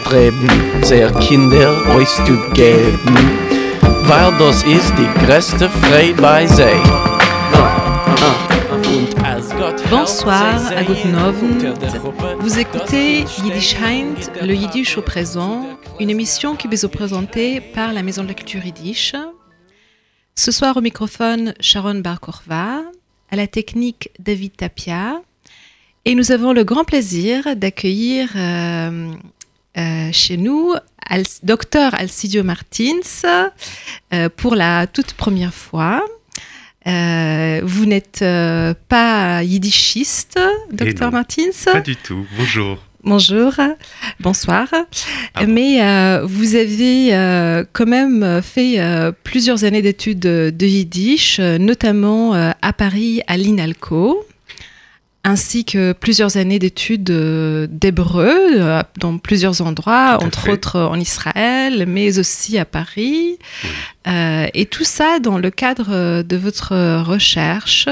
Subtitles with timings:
[0.00, 0.48] Streben,
[0.82, 3.16] sehr Kinder euch zu geben,
[4.02, 5.70] weil das ist die größte
[6.20, 6.46] bei.
[9.88, 11.64] Bonsoir, à Guten Abend.
[12.40, 15.66] Vous écoutez Yiddish Heint, le Yiddish au présent,
[15.98, 19.14] une émission qui vous est présentée par la Maison de la Culture Yiddish.
[20.34, 22.82] Ce soir au microphone, Sharon Barkorva,
[23.30, 25.22] à la technique David Tapia,
[26.04, 29.12] et nous avons le grand plaisir d'accueillir euh,
[29.76, 30.74] euh, chez nous
[31.08, 33.50] Al Dr Alcidio Martins
[34.12, 36.04] euh, pour la toute première fois.
[36.86, 38.24] Vous n'êtes
[38.88, 40.40] pas yiddishiste,
[40.72, 42.26] docteur Martins Pas du tout.
[42.36, 42.78] Bonjour.
[43.02, 43.54] Bonjour,
[44.18, 44.66] bonsoir.
[44.72, 45.52] Ah bon.
[45.52, 51.40] Mais euh, vous avez euh, quand même fait euh, plusieurs années d'études de, de, yiddish,
[51.40, 54.26] notamment à Paris à l'INALCO,
[55.24, 57.04] ainsi que plusieurs années d'études
[57.70, 60.52] d'hébreu dans plusieurs endroits, entre fait.
[60.52, 63.36] autres en Israël, mais aussi à Paris.
[63.64, 63.70] Oui.
[64.08, 67.88] Euh, et tout ça dans le cadre de votre recherche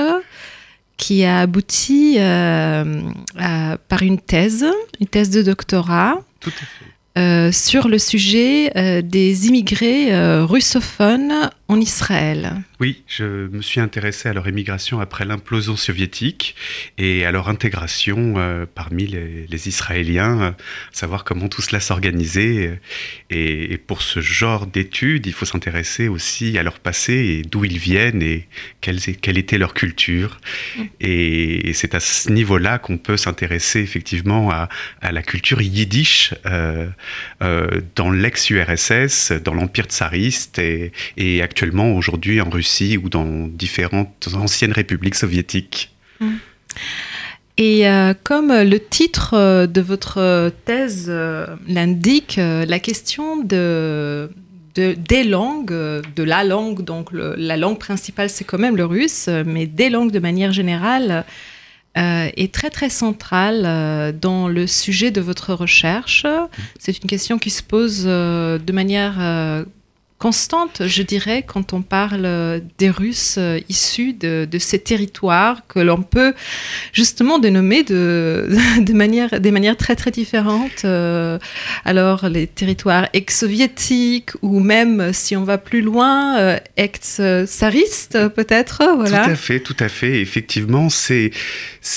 [0.96, 3.02] qui a abouti euh,
[3.38, 4.66] à- par une thèse,
[5.00, 7.20] une thèse de doctorat Tout à fait.
[7.20, 12.54] euh, sur le sujet euh, des immigrés euh, russophones en Israël.
[12.80, 16.54] Oui, je me suis intéressé à leur émigration après l'implosion soviétique
[16.96, 20.50] et à leur intégration euh, parmi les, les Israéliens, euh,
[20.92, 22.80] savoir comment tout cela s'organisait.
[23.28, 27.66] Et, et pour ce genre d'études, il faut s'intéresser aussi à leur passé et d'où
[27.66, 28.48] ils viennent et
[28.80, 30.40] quelle, quelle était leur culture.
[30.76, 30.82] Mm.
[31.00, 34.70] Et, et c'est à ce niveau-là qu'on peut s'intéresser effectivement à,
[35.02, 36.88] à la culture yiddish euh,
[37.94, 44.72] dans l'ex-URSS, dans l'Empire tsariste et, et actuellement aujourd'hui en Russie ou dans différentes anciennes
[44.72, 45.94] républiques soviétiques.
[47.56, 54.30] Et euh, comme le titre euh, de votre thèse euh, l'indique, la question de,
[54.76, 59.28] de- des langues, de la langue, donc la langue principale c'est quand même le russe,
[59.44, 61.24] mais des langues de manière générale
[61.96, 66.24] est très très centrale dans le sujet de votre recherche.
[66.78, 69.14] C'est une question qui se pose de manière
[70.18, 75.62] constante, je dirais, quand on parle euh, des Russes euh, issus de, de ces territoires
[75.68, 76.34] que l'on peut
[76.92, 78.48] justement dénommer de,
[78.80, 80.84] de manière, des manières très très différentes.
[80.84, 81.38] Euh,
[81.84, 88.82] alors les territoires ex-soviétiques ou même si on va plus loin, ex-tsaristes peut-être.
[88.96, 89.24] Voilà.
[89.24, 90.20] Tout à fait, tout à fait.
[90.20, 91.30] Effectivement, c'est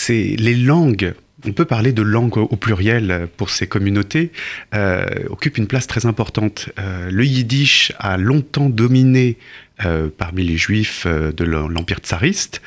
[0.08, 1.14] les langues.
[1.46, 4.32] On peut parler de langue au pluriel pour ces communautés,
[4.76, 6.70] euh, occupent une place très importante.
[6.80, 9.38] Euh, le yiddish a longtemps dominé
[9.84, 12.62] euh, parmi les juifs de l'em- l'Empire tsariste,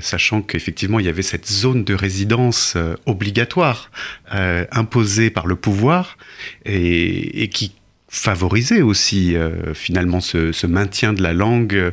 [0.00, 2.76] sachant qu'effectivement il y avait cette zone de résidence
[3.06, 3.90] obligatoire
[4.30, 6.18] imposée par le pouvoir
[6.64, 7.72] et, qui
[8.08, 9.36] favorisait aussi
[9.74, 11.92] finalement ce, maintien de la langue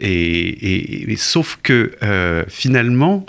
[0.00, 1.90] et, sauf que
[2.48, 3.26] finalement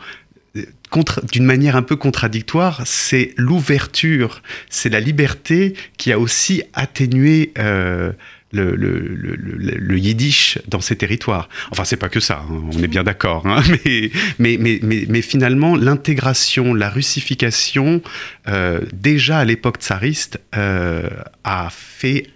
[1.32, 8.12] d'une manière un peu contradictoire, c'est l'ouverture, c'est la liberté qui a aussi atténué euh,
[8.52, 11.50] le, yiddish dans ces territoires.
[11.72, 13.46] Enfin, c'est pas que ça, hein, on est bien d'accord.
[13.46, 13.62] hein,
[14.40, 18.02] mais finalement, l'intégration, la russification,
[18.48, 21.10] euh, déjà à l'époque tsariste, euh,
[21.44, 22.28] a fait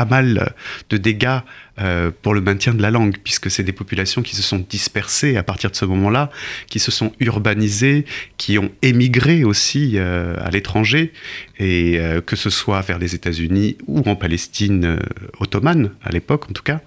[0.00, 0.54] pas mal
[0.88, 1.40] de dégâts
[1.78, 5.36] euh, pour le maintien de la langue, puisque c'est des populations qui se sont dispersées
[5.36, 6.30] à partir de ce moment-là,
[6.68, 8.06] qui se sont urbanisées,
[8.38, 11.12] qui ont émigré aussi euh, à l'étranger,
[11.58, 14.98] et euh, que ce soit vers les États-Unis ou en Palestine
[15.38, 16.80] ottomane, à l'époque en tout cas.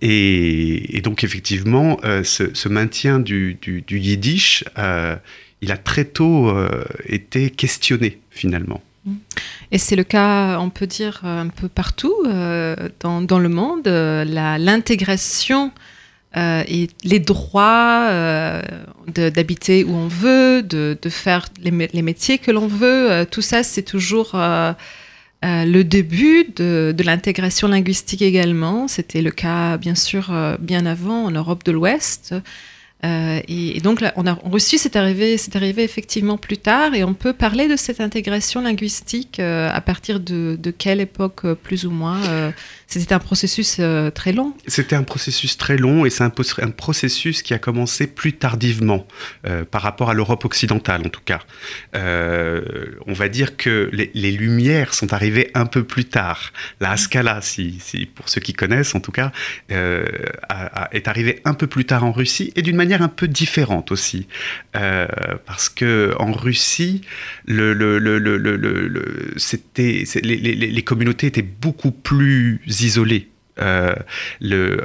[0.00, 3.58] Et, donc effectivement, ce, maintien du,
[3.90, 4.62] yiddish,
[5.62, 6.54] il a très tôt
[7.06, 8.80] été questionné finalement.
[9.70, 13.86] Et c'est le cas, on peut dire, un peu partout euh, dans, le monde.
[13.88, 14.24] euh,
[14.58, 15.72] L'intégration
[16.36, 18.10] euh, et les droits
[19.08, 23.62] d'habiter où on veut, de, de faire les, les métiers que l'on veut, tout ça,
[23.62, 24.32] c'est toujours
[25.42, 28.88] le début de, de l'intégration linguistique également.
[28.88, 32.34] C'était le cas, bien sûr, bien avant en Europe de l'Ouest.
[33.04, 37.02] Euh, et, donc, là, on a, Russie, c'est arrivé, c'est arrivé effectivement plus tard, et
[37.02, 41.54] on peut parler de cette intégration linguistique euh, à partir de, de quelle époque, euh,
[41.54, 42.50] plus ou moins euh,
[43.00, 44.52] C'était un processus euh, très long.
[44.66, 49.06] C'était un processus très long et c'est un, processus qui a commencé plus tardivement
[49.46, 51.40] euh, par rapport à l'Europe occidentale en tout cas.
[51.96, 52.60] Euh,
[53.06, 56.52] on va dire que les, Lumières sont arrivées un peu plus tard.
[56.80, 57.80] La Scala, si,
[58.14, 59.32] pour ceux qui connaissent en tout cas,
[59.68, 64.26] est arrivée un peu plus tard en Russie et d'une manière un peu différente aussi.
[64.72, 67.02] Parce que en Russie,
[67.46, 67.74] les
[70.84, 73.28] communautés étaient beaucoup plus isolées
[73.60, 73.94] euh,
[74.40, 74.82] le,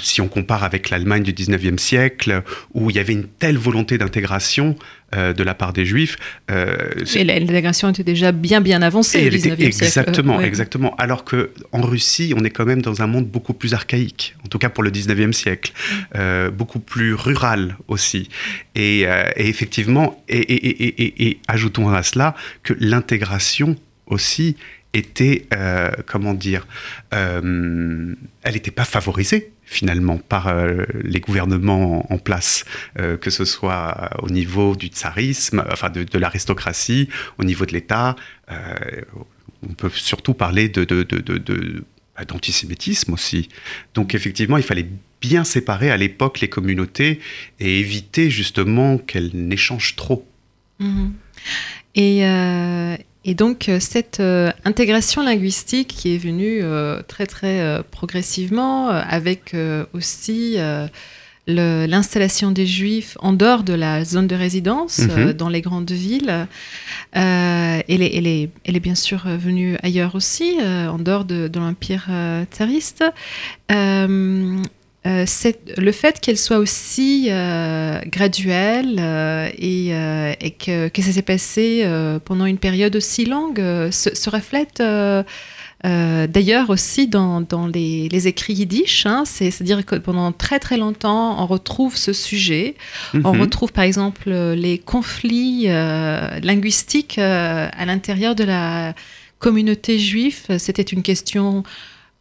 [0.00, 2.42] si on compare avec l'Allemagne du 19e siècle,
[2.72, 4.76] où il y avait une telle volonté d'intégration
[5.14, 6.16] euh, de la part des Juifs.
[6.50, 6.74] Euh,
[7.14, 10.48] et l'intégration était déjà bien bien avancée au 19e exactement, siècle.
[10.48, 14.34] Exactement, Alors que en Russie, on est quand même dans un monde beaucoup plus archaïque,
[14.42, 15.72] en tout cas pour le 19e siècle,
[16.14, 16.48] mm.
[16.48, 18.30] beaucoup plus rural aussi.
[18.74, 19.06] Et,
[19.36, 23.76] effectivement, et, et ajoutons à cela que l'intégration
[24.06, 24.56] aussi
[24.94, 26.66] était, euh, comment dire,
[27.14, 32.64] euh, elle n'était pas favorisée finalement par euh, les gouvernements en place,
[32.96, 38.16] que ce soit au niveau du tsarisme, enfin de, l'aristocratie, au niveau de l'État.
[38.48, 40.86] on peut surtout parler de,
[42.16, 43.50] bah, d'antisémitisme aussi.
[43.92, 44.88] Donc effectivement, il fallait
[45.20, 47.20] bien séparer à l'époque les communautés
[47.60, 50.26] et éviter justement qu'elles n'échangent trop.
[50.80, 51.10] Mm-hmm.
[51.96, 52.24] Et,
[53.24, 59.54] et donc euh, cette euh, intégration linguistique qui est venue euh, très très progressivement, avec
[59.92, 60.56] aussi
[61.46, 65.32] l'installation des juifs en dehors de la zone de résidence, mhm.
[65.32, 66.46] dans les grandes villes,
[67.12, 71.58] elle, est, elle, est, elle, est, bien sûr venue ailleurs aussi, en dehors de, de
[71.58, 72.08] l'Empire
[72.52, 73.04] tsariste.
[75.06, 75.24] Euh,
[75.76, 81.86] le fait qu'elle soit aussi euh, graduelle euh, et, que, que, ça s'est passé
[82.24, 83.58] pendant une période aussi longue
[83.90, 84.82] se, reflète
[85.84, 89.06] d'ailleurs aussi dans, dans les, écrits yiddish.
[89.06, 89.22] Hein.
[89.24, 92.74] C'est-à-dire que pendant très très longtemps, on retrouve ce sujet.
[93.14, 93.40] On mhm.
[93.40, 95.66] retrouve par exemple les conflits
[96.42, 98.94] linguistiques à l'intérieur de la
[99.38, 100.58] communauté juive.
[100.58, 101.62] C'était une question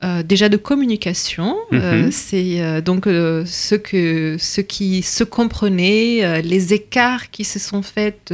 [0.04, 2.12] euh, déjà de communication, euh, mhm.
[2.12, 8.32] c'est euh, donc ce, que, ce qui se comprenait, les écarts qui se sont faits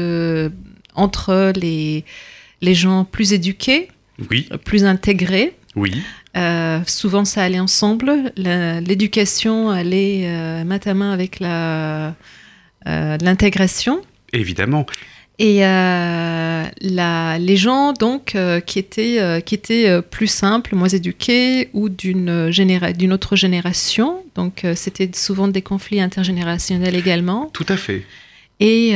[0.93, 2.03] entre les,
[2.61, 3.87] les gens plus éduqués,
[4.29, 4.49] oui.
[4.65, 5.55] plus intégrés.
[5.77, 6.03] Oui.
[6.85, 8.33] souvent, ça allait ensemble.
[8.35, 11.39] L'éducation allait main à main avec
[12.85, 14.01] l'intégration.
[14.33, 14.85] Évidemment.
[15.39, 21.69] Et euh, les gens donc euh, qui étaient, euh, qui étaient plus simples, moins éduqués
[21.73, 27.49] ou d'une d'une autre génération, donc c'était souvent des conflits intergénérationnels également.
[27.53, 28.05] Tout à fait.
[28.59, 28.93] Et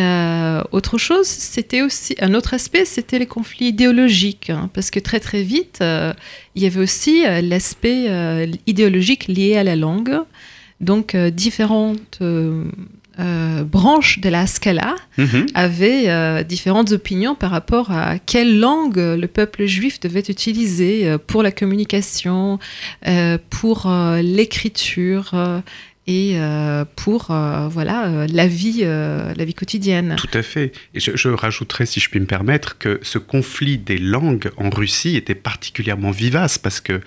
[0.71, 5.19] autre chose, c'était aussi un autre aspect, c'était les conflits idéologiques, hein, parce que très
[5.19, 8.07] très vite, il y avait aussi l'aspect
[8.67, 10.19] idéologique lié à la langue.
[10.79, 12.19] Donc différentes
[13.19, 15.47] euh, branche de la Scala mhm.
[15.55, 21.17] avait euh, différentes opinions par rapport à quelle langue le peuple juif devait utiliser euh,
[21.17, 22.59] pour la communication,
[23.49, 23.91] pour
[24.21, 25.33] l'écriture
[26.05, 26.37] et
[26.95, 27.27] pour
[27.69, 30.15] voilà la vie la vie quotidienne.
[30.17, 30.71] Tout à fait.
[30.93, 34.69] Et je, je, rajouterais, si je puis me permettre, que ce conflit des langues en
[34.69, 37.01] Russie était particulièrement vivace parce que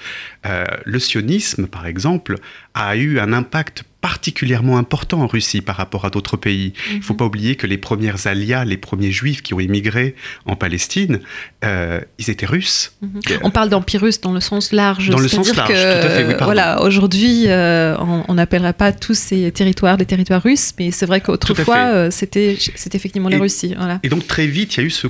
[0.85, 2.37] le sionisme, par exemple,
[2.75, 6.73] a eu un impact particulièrement important en Russie par rapport à d'autres pays.
[6.91, 7.19] Il ne faut mhm.
[7.19, 10.15] pas oublier que les premières alias, les premiers juifs qui ont émigré
[10.47, 11.21] en Palestine,
[11.65, 12.95] euh, ils étaient russes.
[13.03, 13.21] Mhm.
[13.43, 15.11] On parle d'empire russe dans le sens large.
[15.11, 19.15] Dans le sens large, tout à fait, oui, Voilà, aujourd'hui, euh, on n'appellerait pas tous
[19.15, 22.57] ces territoires des territoires russes, mais c'est vrai qu'autrefois, euh, c'était
[22.95, 23.75] effectivement la Russie.
[24.03, 25.09] Et donc très vite, il y a eu ce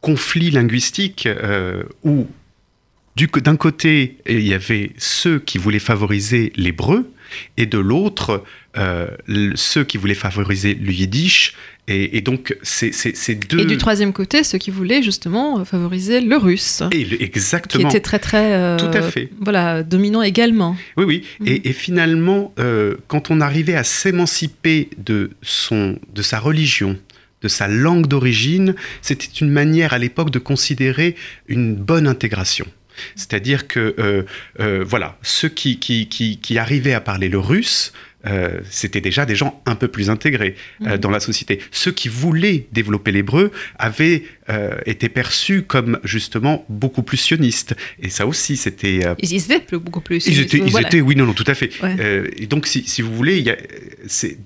[0.00, 1.28] conflit linguistique
[2.02, 2.26] où
[3.16, 7.10] d'un côté, il y avait ceux qui voulaient favoriser l'hébreu,
[7.56, 8.44] et de l'autre,
[8.76, 9.08] euh,
[9.54, 11.54] ceux qui voulaient favoriser le yiddish.
[11.88, 13.60] Et, donc, c'est deux.
[13.60, 16.82] Et du troisième côté, ceux qui voulaient justement favoriser le russe.
[16.90, 17.88] Et exactement.
[17.88, 18.54] Qui était très, très.
[18.54, 19.30] Euh, Tout à fait.
[19.40, 20.76] Voilà, dominant également.
[20.96, 21.24] Oui, oui.
[21.38, 21.46] Mm.
[21.62, 26.98] Et, finalement, euh, quand on arrivait à s'émanciper de, son, de sa religion,
[27.42, 31.14] de sa langue d'origine, c'était une manière à l'époque de considérer
[31.46, 32.66] une bonne intégration.
[33.14, 34.22] C'est-à-dire que, euh,
[34.60, 37.92] euh, voilà, ceux qui, qui, arrivaient à parler le russe,
[38.26, 40.96] euh, c'était déjà des gens un peu plus intégrés mhm.
[40.96, 41.60] dans la société.
[41.70, 44.24] Ceux qui voulaient développer l'hébreu avaient
[44.86, 47.76] été perçus comme justement beaucoup plus sionistes.
[48.02, 49.00] Et ça aussi, c'était.
[49.20, 50.52] ils étaient beaucoup plus sionistes.
[50.54, 51.70] Ils étaient, oui, non, non, tout à fait.
[52.36, 53.44] et donc, si, si vous voulez,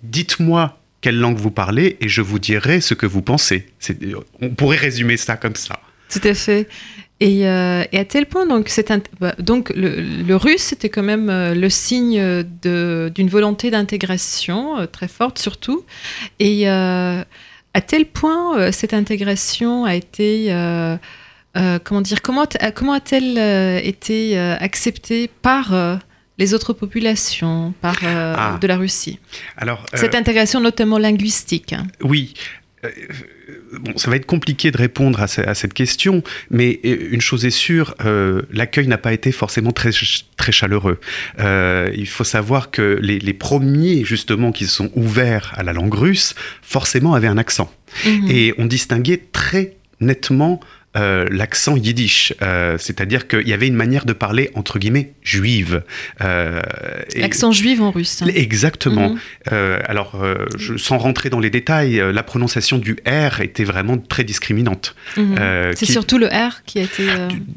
[0.03, 3.67] dites-moi quelle langue vous parlez et je vous dirai ce que vous pensez.
[4.41, 5.81] On pourrait résumer ça comme ça.
[6.11, 6.69] Tout à fait.
[7.23, 8.71] Euh, et, à tel point, donc,
[9.21, 15.09] bah, donc le, russe, c'était quand même euh, le signe d'une volonté d'intégration euh, très
[15.09, 15.85] forte, surtout.
[16.39, 20.53] Et à tel point cette intégration a été
[21.85, 23.39] comment dire comment comment a-t-elle
[23.87, 26.01] été acceptée par
[26.39, 28.59] les autres populations, par ah.
[28.61, 29.21] de la Russie?
[29.57, 31.75] Alors, cette intégration notamment linguistique.
[31.75, 31.87] Hein.
[32.01, 32.35] Oui,
[33.81, 37.51] bon, ça va être compliqué de répondre à, cette question, mais euh, une chose est
[37.51, 39.91] sûre, euh, l'accueil n'a pas été forcément très,
[40.37, 40.99] très chaleureux.
[41.39, 45.95] Euh, il faut savoir que les, les, premiers, justement, qui sont ouverts à la langue
[45.95, 47.73] russe, forcément avaient un accent.
[48.07, 48.31] Mhm.
[48.31, 50.61] Et on distinguait très nettement
[50.97, 55.85] euh, l'accent yiddish, euh, c'est-à-dire qu'il y avait une manière de parler entre guillemets juive.
[56.21, 56.61] Euh,
[57.15, 58.25] l'accent juif en russe.
[58.35, 59.11] Exactement.
[59.11, 59.79] Mhm.
[59.87, 60.21] alors,
[60.59, 64.97] je, sans rentrer dans les détails, la prononciation du R était vraiment très discriminante.
[65.17, 65.37] Mhm.
[65.77, 67.05] c'est surtout le R qui a été.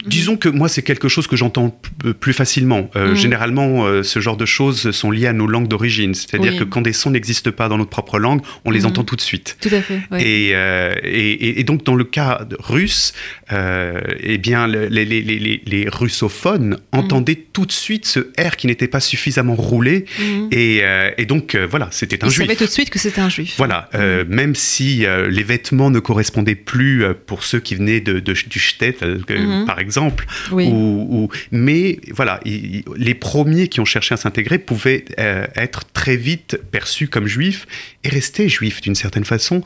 [0.05, 1.75] Disons que moi, c'est quelque chose que j'entends
[2.19, 2.91] plus facilement.
[2.95, 3.15] Mhm.
[3.15, 6.93] Généralement, ce genre de choses sont liées à nos langues d'origine, c'est-à-dire que quand des
[6.93, 9.57] sons n'existent pas dans notre propre langue, on les entend tout de suite.
[9.59, 10.01] Tout à fait.
[10.19, 13.13] Et, et, et, donc, dans le cas russe,
[13.51, 19.55] euh, eh bien, les, russophones entendaient tout de suite ce R qui n'était pas suffisamment
[19.55, 20.05] roulé.
[20.19, 20.49] Mhm.
[20.53, 22.39] Euh, et, donc, euh, voilà, c'était un juif.
[22.39, 23.55] Ils savaient tout de suite que c'était un juif.
[23.57, 24.23] Voilà, mhm.
[24.33, 28.97] même si les vêtements ne correspondaient plus pour ceux qui venaient de, du Stet,
[29.65, 30.25] par exemple.
[30.51, 37.07] Ou, mais voilà, les premiers qui ont cherché à s'intégrer pouvaient être très vite perçus
[37.07, 37.67] comme juifs
[38.03, 39.63] et rester juifs d'une certaine façon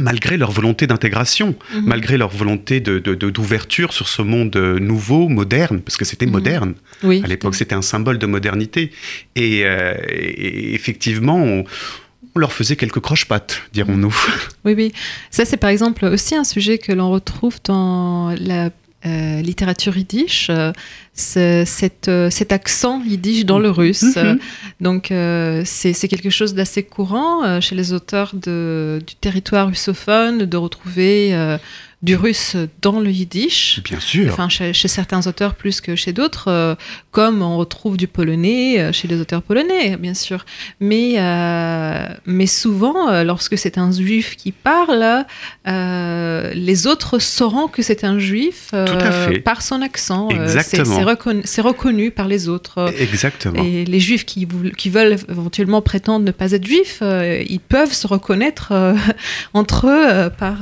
[0.00, 1.84] malgré leur volonté d'intégration, mhm.
[1.86, 6.32] malgré leur volonté d'ouverture de, sur ce monde nouveau, moderne, parce que c'était mhm.
[6.32, 6.74] moderne.
[7.02, 8.90] Oui, à l'époque, c'était un symbole de modernité.
[9.36, 11.64] Et, euh, effectivement, on,
[12.36, 14.14] leur faisait quelques croche-pattes, dirons-nous.
[14.64, 14.92] Oui, oui.
[15.30, 18.70] Ça, c'est par exemple aussi un sujet que l'on retrouve dans la
[19.06, 20.72] euh, littérature yiddish, euh,
[21.14, 24.02] cet, euh, cet, accent yiddish dans le russe.
[24.02, 24.38] Mm-hmm.
[24.80, 25.12] Donc
[25.64, 31.58] c'est quelque chose d'assez courant chez les auteurs de, du territoire russophone de retrouver
[32.04, 33.80] du russe dans le yiddish.
[33.82, 34.30] Bien sûr.
[34.30, 36.74] Enfin, chez, certains auteurs plus que chez d'autres, euh,
[37.12, 40.44] comme on retrouve du polonais euh, chez les auteurs polonais, bien sûr.
[40.80, 45.24] Mais, euh, mais souvent, lorsque c'est un juif qui parle,
[45.64, 48.74] les autres sauront que c'est un juif
[49.42, 50.28] par son accent.
[50.28, 51.14] Exactement.
[51.44, 52.92] c'est reconnu, par les autres.
[52.98, 53.62] Exactement.
[53.64, 54.46] Et les juifs qui,
[54.76, 58.74] qui veulent éventuellement prétendre ne pas être juifs, ils peuvent se reconnaître
[59.54, 60.58] entre eux par,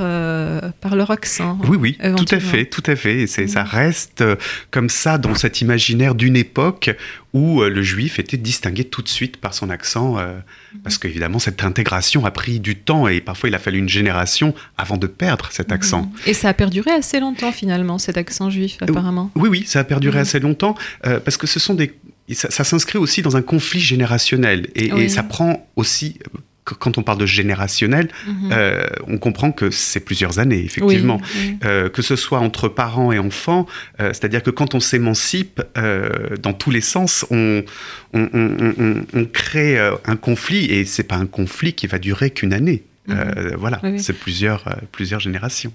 [0.80, 1.31] par leur accent.
[1.40, 3.22] Oui, oui, tout à fait, tout à fait.
[3.22, 4.36] Et ça reste euh,
[4.70, 6.90] comme ça dans cet imaginaire d'une époque
[7.32, 10.38] où euh, le juif était distingué tout de suite par son accent, euh,
[10.82, 14.54] parce qu'évidemment, cette intégration a pris du temps et parfois il a fallu une génération
[14.76, 15.74] avant de perdre cet mhm.
[15.74, 16.12] accent.
[16.26, 19.30] Et ça a perduré assez longtemps finalement, cet accent juif, apparemment.
[19.34, 20.22] Oui, oui, ça a perduré mhm.
[20.22, 21.94] assez longtemps, parce que ce sont des...
[22.32, 26.18] Ça, s'inscrit aussi dans un conflit générationnel et, et ça prend aussi
[26.64, 28.50] quand on parle de générationnel, mhm.
[28.52, 31.20] euh, on comprend que c'est plusieurs années, effectivement.
[31.64, 33.66] Euh, que ce soit entre parents et enfants,
[34.00, 35.62] euh, c'est-à-dire que quand on s'émancipe
[36.40, 37.64] dans tous les sens, on,
[38.14, 42.84] on, crée un conflit, et c'est pas un conflit qui va durer qu'une année.
[43.08, 43.56] Mhm.
[43.58, 45.72] voilà, c'est plusieurs, plusieurs générations.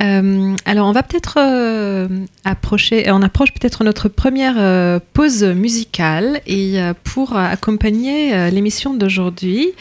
[0.00, 2.08] Euh, alors, on va peut-être euh,
[2.44, 9.72] approcher, on approche peut-être notre première euh, pause musicale et pour accompagner l'émission d'aujourd'hui,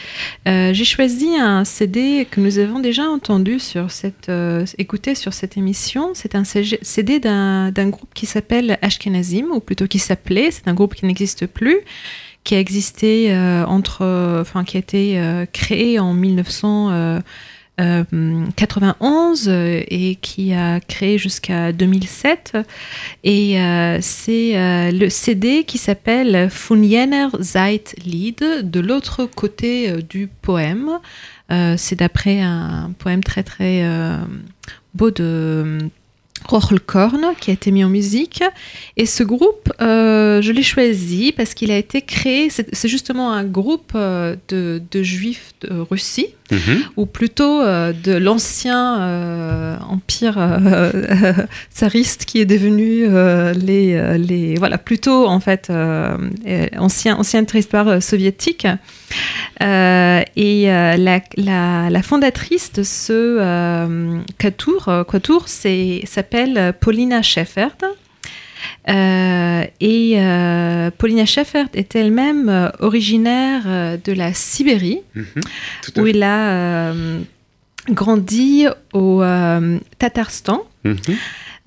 [0.46, 4.32] j'ai choisi un CD que nous avons déjà entendu sur cette,
[4.78, 6.12] écouté sur cette émission.
[6.14, 10.52] C'est un CD d'un groupe qui s'appelle Ashkenazim, ou plutôt qui s'appelait.
[10.52, 11.80] C'est un groupe qui n'existe plus
[12.44, 13.36] qui a existé
[13.68, 17.22] entre, enfin qui a été créé en 1900.
[18.56, 22.58] 91 euh, euh, et qui a créé jusqu'à 2007.
[23.24, 27.28] Et euh, c'est le CD qui s'appelle Von jener
[28.06, 31.00] Lied, de l'autre côté du poème.
[31.78, 33.84] c'est d'après un poème très très
[34.94, 35.90] beau de
[36.86, 38.44] Korn qui a été mis en musique.
[38.98, 43.94] Et ce groupe, je l'ai choisi parce qu'il a été créé, c'est justement un groupe
[43.96, 46.84] euh, de, juifs de Russie, mhm.
[46.98, 50.38] ou plutôt euh, de l'ancien empire
[51.74, 53.08] tsariste qui est devenu
[53.56, 54.56] les.
[54.58, 55.72] Voilà, plutôt en fait,
[56.78, 58.68] ancien, ancien territoire soviétique.
[59.60, 67.78] et la, fondatrice de ce Quatour, s'appelle euh, Paulina Scheffert.
[68.88, 68.92] Euh,
[69.80, 73.64] et euh, Paulina Scheffert est elle-même originaire
[74.04, 75.24] de la Sibérie, mhm,
[75.98, 76.94] où elle a
[77.90, 79.24] grandi au
[80.00, 80.64] Tatarstan.
[80.84, 80.98] Mhm.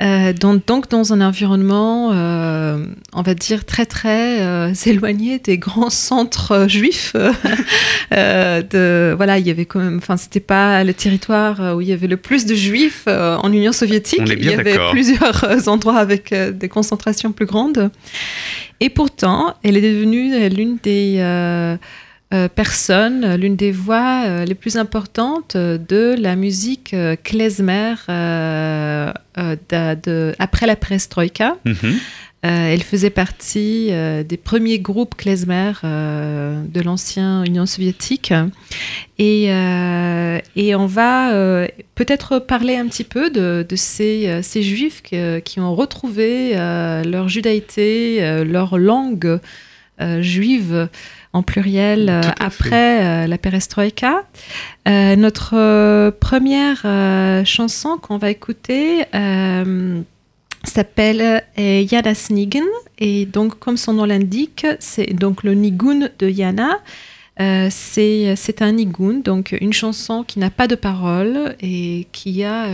[0.02, 5.56] Euh, donc, donc, dans un environnement, euh, on va dire, très très euh, éloigné des
[5.58, 7.14] grands centres juifs.
[8.10, 11.92] de, voilà, il y avait quand même, enfin, c'était pas le territoire où il y
[11.92, 14.22] avait le plus de juifs en Union soviétique.
[14.26, 17.90] il y avait plusieurs endroits avec des concentrations plus grandes.
[18.80, 21.76] Et pourtant, elle est devenue l'une des euh,
[22.54, 27.94] personne, l'une des voix euh, les plus importantes de la musique euh, klezmer
[30.38, 31.56] après la perestroïka.
[31.64, 31.98] Mhm.
[32.42, 38.34] elle faisait partie des premiers groupes klezmer de l'ancienne Union soviétique.
[39.18, 45.74] Et, et on va peut-être parler un petit peu de, ces, ces, juifs qui ont
[45.74, 49.40] retrouvé leur judaïté, leur langue
[50.20, 50.88] juive
[51.34, 54.24] en pluriel euh, après euh, la perestroïka.
[54.88, 56.86] Euh, notre première
[57.44, 59.04] chanson qu'on va écouter
[60.62, 62.64] s'appelle Yana Snigun
[62.98, 66.78] et donc comme son nom l'indique, c'est donc le nigun de Yana.
[67.38, 72.68] c'est un nigun, donc une chanson qui n'a pas de paroles et qui, a,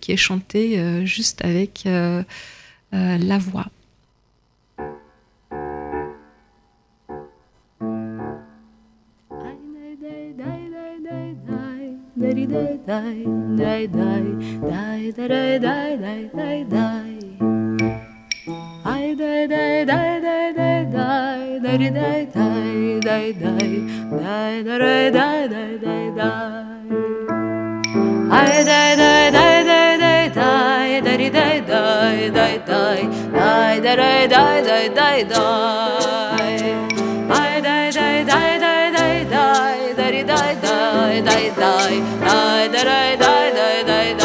[0.00, 3.68] qui est chantée juste avec la voix.
[12.22, 13.24] ダリダイダイ
[13.58, 17.18] ダイダイダイダライダイダイダイダイ
[18.84, 26.28] アイダイダイダイダイダイダイダリダイダイダイダイダイダライダイダイダイダイ
[28.30, 36.91] アイダイダイダイダイダイダイダリダイダイダイダイダイダライダイダイダイダイ
[41.02, 44.21] dai dai dai dai dai dai dai dai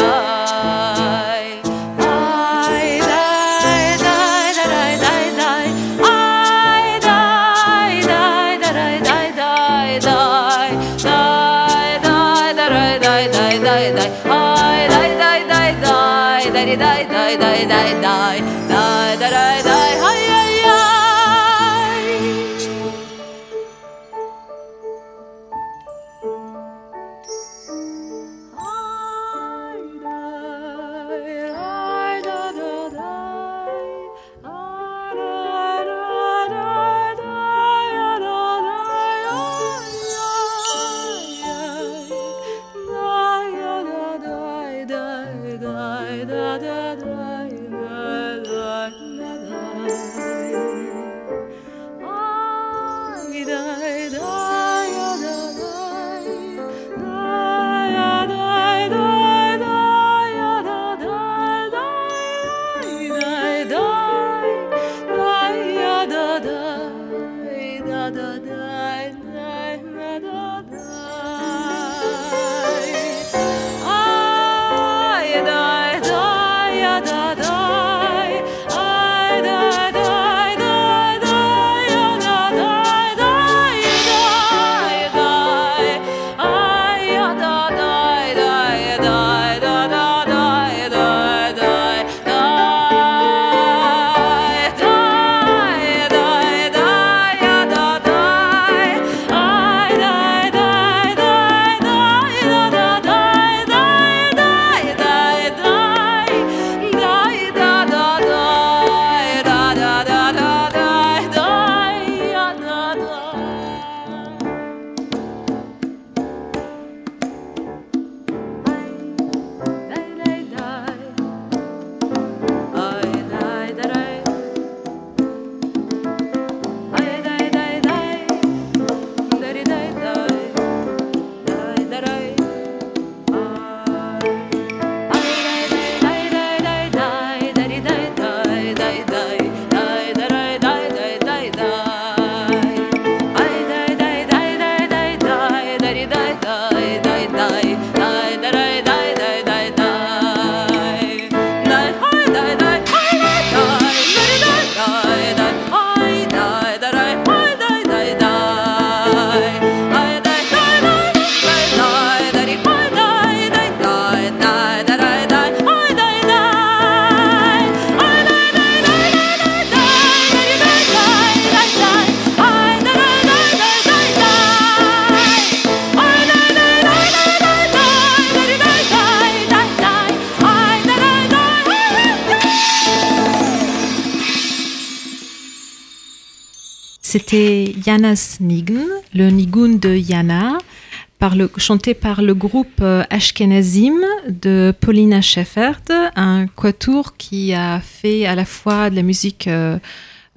[191.68, 195.82] chanté par le groupe euh, Ashkenazim de Paulina Scheffert,
[196.16, 199.78] un quatuor qui a fait à la fois de la musique euh,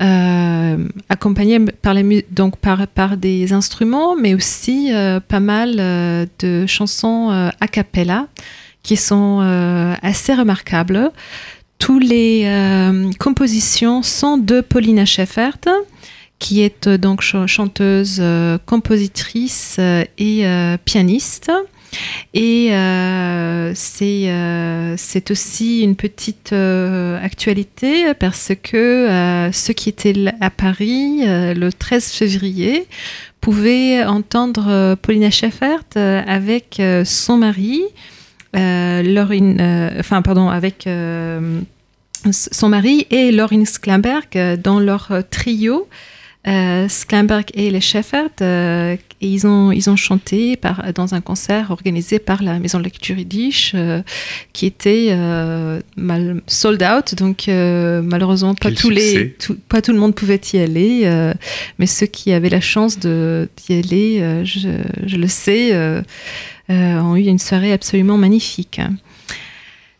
[0.01, 4.91] euh, accompagnée par, les, donc par, des instruments, mais aussi
[5.29, 5.77] pas mal
[6.39, 8.27] de chansons a cappella
[8.83, 9.39] qui sont
[10.01, 11.11] assez remarquables.
[11.77, 12.45] Toutes les
[13.19, 15.59] compositions sont de Paulina Scheffert,
[16.41, 20.43] qui est euh, donc ch- chanteuse, euh, compositrice euh, et
[20.83, 21.51] pianiste.
[22.33, 22.69] Et
[23.75, 32.85] c'est aussi une petite actualité parce que ceux qui étaient à Paris le 13 février
[33.41, 37.81] pouvaient entendre Paulina Scheffert euh, avec son mari,
[38.53, 40.87] enfin pardon, avec
[42.31, 45.89] son mari et Lauren Sklamberg dans leur trio.
[46.47, 51.21] Euh, Sklamberg et les Scheffert, euh, et ils ont, ils ont chanté par, dans un
[51.21, 54.01] concert organisé par la Maison de lecture Yiddish, euh,
[54.51, 59.83] qui était euh, mal, sold out, donc euh, malheureusement pas, Quel tous les, tout, pas
[59.83, 61.31] tout le monde pouvait y aller, euh,
[61.77, 64.69] mais ceux qui avaient la chance de- d'y aller, euh, je,
[65.05, 66.01] je le sais, euh,
[66.71, 68.81] euh, ont eu une soirée absolument magnifique.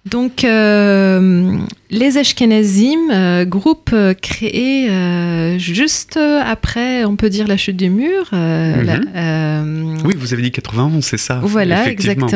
[0.05, 1.59] Donc, euh,
[1.91, 7.89] les Ashkenazim, euh, groupe euh, créé euh, juste après, on peut dire, la chute du
[7.89, 8.29] mur.
[8.33, 8.85] euh, Mhm.
[8.85, 12.27] la- Oui, vous avez dit 91, c'est ça voilà, exactement.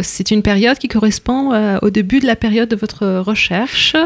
[0.00, 3.96] C'est une période qui correspond au début de la période de votre recherche.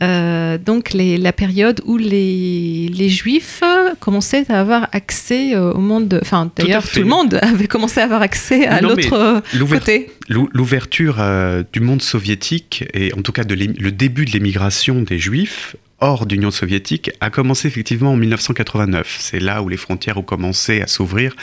[0.00, 3.62] Donc, les- la période où les, les Juifs
[4.00, 6.08] commençaient à avoir accès au monde.
[6.08, 9.08] de- Enfin, d'ailleurs, tout le monde avait commencé à avoir accès à l'autre
[9.78, 10.10] côté.
[10.28, 11.16] l'ou- L'ouverture
[11.50, 16.24] euh, du monde soviétique, et en tout cas le début de l'émigration des Juifs hors
[16.24, 19.16] d'Union soviétique, a commencé effectivement en 1989.
[19.20, 21.36] C'est là où les frontières ont commencé à s'ouvrir.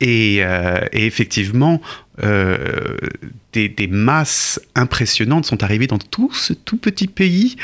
[0.00, 1.80] Et, euh, effectivement,
[2.24, 2.96] euh,
[3.52, 7.56] des, masses impressionnantes sont arrivées dans tout ce tout petit pays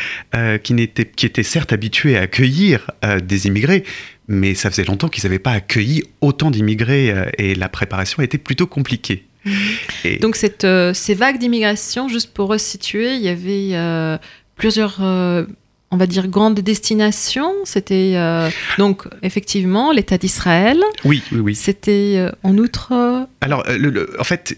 [0.62, 2.93] qui, n'était, qui était certes habitué à accueillir
[3.25, 3.83] des immigrés,
[4.29, 8.69] mais ça faisait longtemps qu'ils n'avaient pas accueilli autant d'immigrés et la préparation été plutôt
[8.69, 9.25] compliquée.
[10.20, 14.18] Donc cette, euh, ces vagues d'immigration, juste pour resituer, il y avait euh,
[14.57, 15.46] plusieurs, euh,
[15.92, 17.53] on va dire, grandes destinations.
[17.64, 18.48] C'était euh,
[18.79, 20.79] donc effectivement l'État d'Israël.
[21.05, 21.55] oui, oui, oui.
[21.55, 22.92] C'était euh, en outre.
[22.92, 24.57] euh, Alors, le- le- en fait,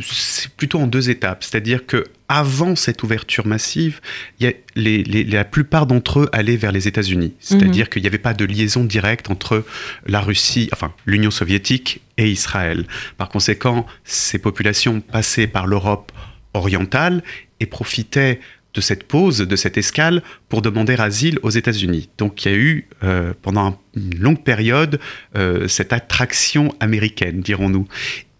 [0.00, 1.44] c'est plutôt en deux étapes.
[1.44, 4.00] C'est-à-dire que avant cette ouverture massive,
[4.40, 7.34] y a les- les- la plupart d'entre eux allaient vers les États-Unis.
[7.40, 9.64] C'est-à-dire qu'il n'y avait pas de liaison directe entre
[10.06, 12.86] la Russie, enfin l'Union soviétique et Israël.
[13.18, 16.10] Par conséquent, ces populations passaient par l'Europe
[16.54, 17.22] orientale
[17.60, 18.40] et profitaient
[18.74, 22.08] de cette pause, de cette escale, pour demander asile aux États-Unis.
[22.18, 24.98] Donc il y a eu, euh, pendant un- une longue période,
[25.36, 27.86] euh, cette attraction américaine, dirons-nous.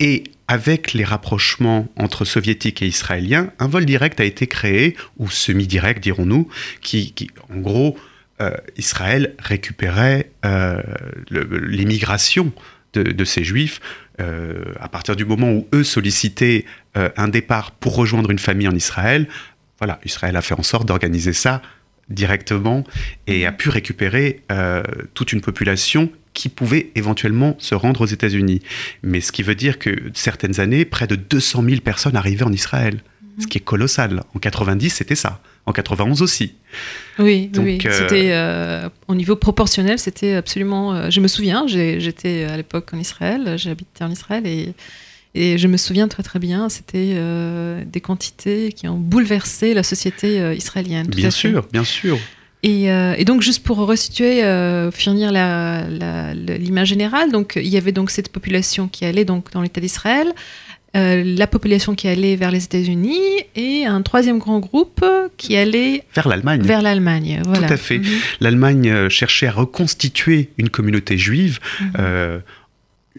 [0.01, 5.31] Et avec les rapprochements entre soviétiques et israéliens, un vol direct a été créé, ou
[5.31, 6.49] semi-direct, dirons-nous,
[6.81, 7.97] qui, qui, en gros,
[8.40, 10.31] euh, Israël récupérait
[11.31, 12.53] l'immigration
[12.95, 13.81] de, ces juifs
[14.18, 16.64] à partir du moment où eux sollicitaient
[16.95, 19.29] un départ pour rejoindre une famille en Israël.
[19.83, 21.61] Voilà, Israël a fait en sorte d'organiser ça
[22.09, 22.85] directement
[23.27, 28.62] et a pu récupérer euh, toute une population qui pouvait éventuellement se rendre aux États-Unis.
[29.03, 32.53] Mais ce qui veut dire que certaines années, près de 200 000 personnes arrivaient en
[32.53, 33.01] Israël,
[33.40, 34.23] ce qui est colossal.
[34.37, 35.40] En 90, c'était ça.
[35.66, 36.55] En 91 aussi.
[37.18, 37.79] Oui, Donc, oui.
[37.85, 40.95] euh, C'était euh, au niveau proportionnel, c'était absolument.
[40.95, 44.75] euh, je me souviens, j'étais à l'époque en Israël, j'habitais en Israël et.
[45.35, 49.83] Et je me souviens très très bien, c'était euh, des quantités qui ont bouleversé la
[49.83, 51.07] société euh, israélienne.
[51.07, 52.18] tout bien sûr, bien sûr.
[52.64, 57.92] Et, euh, et donc, juste pour resituer, euh, finir l'image générale, donc il y avait
[57.92, 60.29] donc cette population qui allait donc dans l'État d'Israël,
[60.95, 63.18] euh, la population qui allait vers les États-Unis
[63.57, 65.05] et un troisième grand groupe
[65.38, 66.62] qui allait Vers l'Allemagne.
[66.62, 67.40] vers l'Allemagne.
[67.47, 67.66] Voilà.
[67.73, 67.99] à fait.
[67.99, 68.05] Mhm.
[68.40, 72.42] L'Allemagne cherchait à reconstituer une communauté juive, Mhm.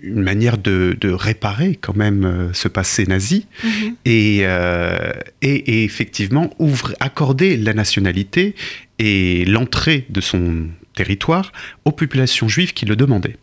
[0.04, 3.96] Une manière de, de réparer quand même euh, ce passé nazi, Mhm.
[4.06, 5.12] et, euh,
[5.42, 8.54] et, et effectivement ouvre, accorder la nationalité
[9.00, 11.52] et l'entrée de son territoire
[11.86, 13.38] aux populations juives qui le demandaient.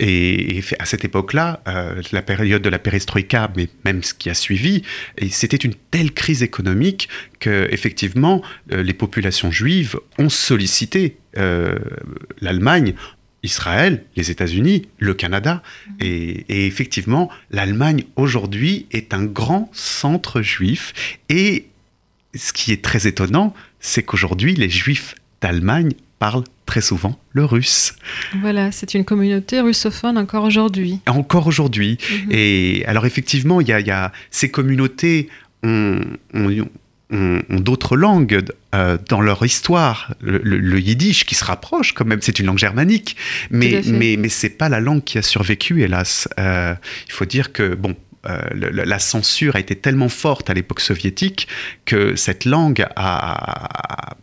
[0.00, 4.28] Et, et à cette époque-là, euh, la période de la perestroïka, mais même ce qui
[4.28, 4.82] a suivi,
[5.30, 11.76] c'était une telle crise économique que effectivement euh, les populations juives ont sollicité euh,
[12.40, 12.94] l'Allemagne
[13.46, 15.62] Israël, les États-Unis, le Canada.
[16.00, 20.92] Et, et effectivement, l'Allemagne aujourd'hui est un grand centre juif.
[21.30, 21.66] Et
[22.34, 27.94] ce qui est très étonnant, c'est qu'aujourd'hui, les juifs d'Allemagne parlent très souvent le russe.
[28.40, 31.00] Voilà, c'est une communauté russophone encore aujourd'hui.
[31.06, 31.98] Encore aujourd'hui.
[32.10, 32.28] Mhm.
[32.32, 35.28] Et alors effectivement, il y a, il y a- ces communautés
[35.62, 36.00] ont,
[36.34, 36.68] ont-
[37.12, 38.42] ont- ont d'autres langues
[38.74, 40.14] euh, dans leur histoire.
[40.20, 43.16] Le, le- le yiddish qui se rapproche quand même, c'est une langue germanique,
[43.50, 46.28] mais mais mais c'est pas la langue qui a survécu, hélas.
[46.38, 46.74] Euh,
[47.06, 47.94] il faut dire que bon.
[48.28, 51.46] euh, le- la censure a été tellement forte à l'époque soviétique
[51.84, 54.16] que cette langue a,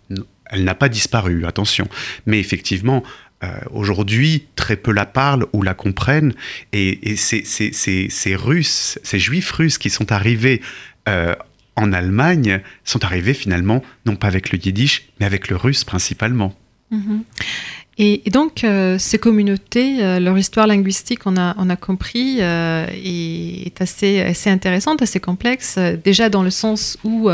[0.51, 1.87] elle n'a pas disparu, attention.
[2.25, 3.01] Mais effectivement,
[3.45, 6.33] euh, aujourd'hui, très peu la parlent ou la comprennent.
[6.73, 10.61] Et, et ces, ces- ces- ces Russes, ces Juifs russes qui sont arrivés
[11.07, 11.33] euh,
[11.75, 16.53] en Allemagne, sont arrivés finalement, non pas avec le yiddish, mais avec le russe principalement.
[16.91, 17.23] Mhm.
[17.99, 24.19] Et, donc, euh, ces communautés, euh, leur histoire linguistique, on a, compris, euh, est, assez,
[24.21, 27.29] assez intéressante, assez complexe, déjà dans le sens où,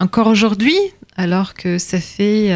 [0.00, 0.76] encore aujourd'hui,
[1.16, 2.50] alors que ça fait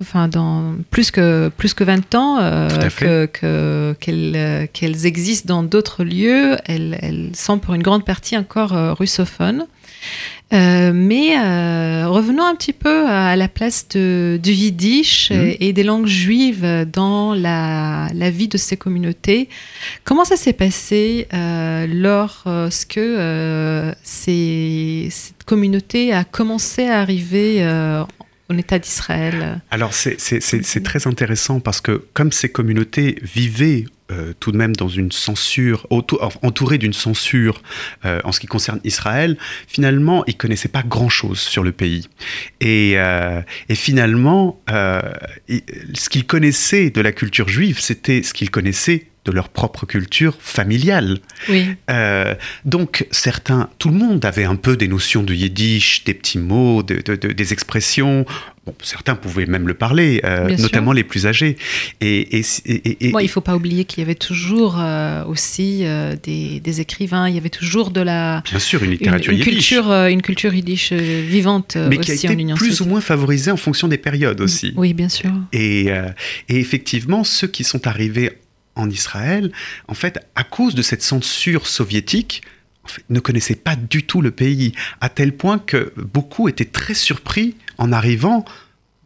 [0.00, 5.54] enfin, dans plus que, plus que 20 ans euh, que- que- qu'elles euh, qu'elles existent
[5.54, 9.66] dans d'autres lieux, elles, elles sont pour une grande partie encore euh, russophones.
[10.54, 15.40] Euh, mais euh, revenons un petit peu à la place de, du yiddish Mhm.
[15.60, 19.48] et, et des langues juives dans la, la vie de ces communautés.
[20.04, 28.04] Comment ça s'est passé euh, lorsque euh, ces- cette communauté a commencé à arriver euh,
[28.78, 34.74] d'Israël Alors c'est- très intéressant parce que comme ces communautés vivaient euh, tout de même
[34.74, 37.60] dans une censure, entourées d'une censure
[38.06, 42.08] euh, en ce qui concerne Israël, finalement, ils connaissaient pas grand-chose sur le pays.
[42.62, 43.42] Et, euh,
[43.74, 49.84] finalement, ce qu'ils connaissaient de la culture juive, c'était ce qu'ils connaissaient de leur propre
[49.84, 51.18] culture familiale.
[51.50, 51.66] Oui.
[51.90, 56.38] Euh, donc certains, tout le monde avait un peu des notions de yiddish, des petits
[56.38, 58.24] mots, de- de- de- des expressions.
[58.64, 60.58] Bon, certains pouvaient même le parler, euh, sûr.
[60.60, 61.56] notamment les plus âgés.
[62.00, 65.24] Et, et, et- et- Bon, il ne faut pas oublier qu'il y avait toujours euh,
[65.26, 69.32] aussi euh, des, des écrivains, il y avait toujours de la bien sûr une littérature
[69.32, 72.80] une yiddish, culture, une culture yiddish vivante mais qui a aussi en été Union plus
[72.80, 74.72] ou moins favorisée en fonction des périodes aussi.
[74.76, 75.30] Oui, bien sûr.
[75.52, 75.86] Et,
[76.48, 78.32] et effectivement, ceux qui sont arrivés
[78.78, 79.52] en Israël,
[79.88, 82.42] en fait, à cause de cette censure soviétique,
[82.84, 86.64] en fait, ne connaissaient pas du tout le pays, à tel point que beaucoup étaient
[86.64, 88.44] très surpris en arrivant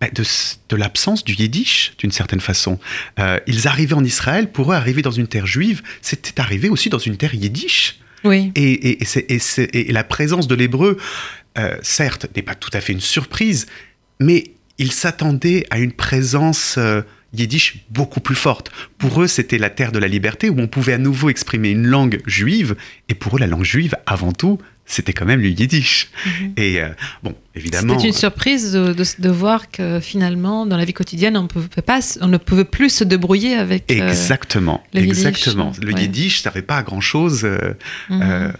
[0.00, 2.78] bah, de, l'absence du yiddish, d'une certaine façon.
[3.18, 6.88] Euh, ils arrivaient en Israël, pour eux, arriver dans une terre juive, c'était arriver aussi
[6.90, 7.98] dans une terre yiddish.
[8.24, 8.52] Oui.
[8.54, 10.96] Et, et- et c'est- et c'est- et la présence de l'hébreu,
[11.58, 13.66] euh, certes, n'est pas tout à fait une surprise,
[14.20, 17.02] mais ils s'attendaient à une présence euh,
[17.34, 18.70] yiddish beaucoup plus forte.
[18.98, 21.86] Pour eux, c'était la terre de la liberté où on pouvait à nouveau exprimer une
[21.86, 22.76] langue juive,
[23.08, 26.10] et pour eux, la langue juive, avant tout, c'était quand même le yiddish.
[26.26, 26.52] Mhm.
[26.56, 26.88] Et euh,
[27.22, 27.94] bon, évidemment.
[27.94, 31.68] C'était une surprise de, de- de voir que finalement, dans la vie quotidienne, on, pouvait
[31.86, 33.90] pas, on ne pouvait plus se débrouiller avec.
[33.90, 35.72] euh, Exactement, le yiddish, exactement.
[35.80, 36.02] Le ouais.
[36.02, 37.74] yiddish, ça fait pas grand-chose euh,
[38.10, 38.52] mhm, euh,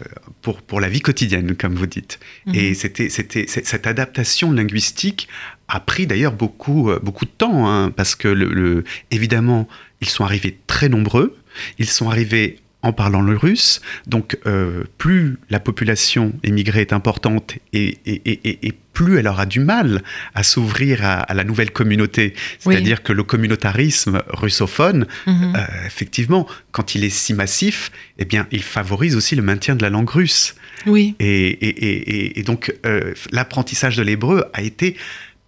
[0.43, 2.21] pour, pour la vie quotidienne, comme vous dites.
[2.47, 2.55] mhm.
[2.55, 5.29] Et c'était, c'était, cette adaptation linguistique
[5.75, 9.67] a pris d'ailleurs beaucoup, euh, beaucoup de temps, hein, parce que, le, le- évidemment,
[10.01, 11.37] ils sont arrivés très nombreux,
[11.79, 17.55] ils sont arrivés en parlant le russe, donc euh, plus la population émigrée est importante
[17.73, 20.03] et, et, et- plus elle aura du mal
[20.35, 22.35] à s'ouvrir à, à la nouvelle communauté.
[22.67, 22.75] Oui.
[22.75, 25.55] C'est-à-dire que le communautarisme russophone, Mhm.
[25.57, 29.83] euh, effectivement, quand il est si massif, eh bien, il favorise aussi le maintien de
[29.83, 30.57] la langue russe.
[30.85, 31.15] Oui.
[31.21, 34.97] Et, et- et- et- et donc, euh, l'apprentissage de l'hébreu a été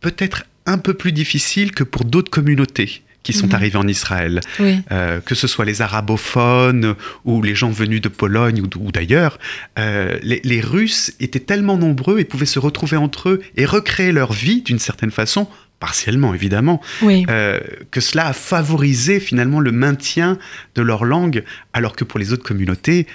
[0.05, 3.55] peut-être un peu plus difficile que pour d'autres communautés qui sont Mhm.
[3.55, 4.41] arrivées en Israël.
[4.61, 4.81] Oui.
[4.93, 9.39] Euh, que ce soit les arabophones ou les gens venus de Pologne ou, d'ailleurs,
[9.79, 14.13] euh, les, les Russes étaient tellement nombreux et pouvaient se retrouver entre eux et recréer
[14.13, 15.49] leur vie d'une certaine façon,
[15.81, 17.25] partiellement évidemment, Oui.
[17.31, 20.39] euh, que cela a favorisé finalement le maintien
[20.75, 23.07] de leur langue, alors que pour les autres communautés,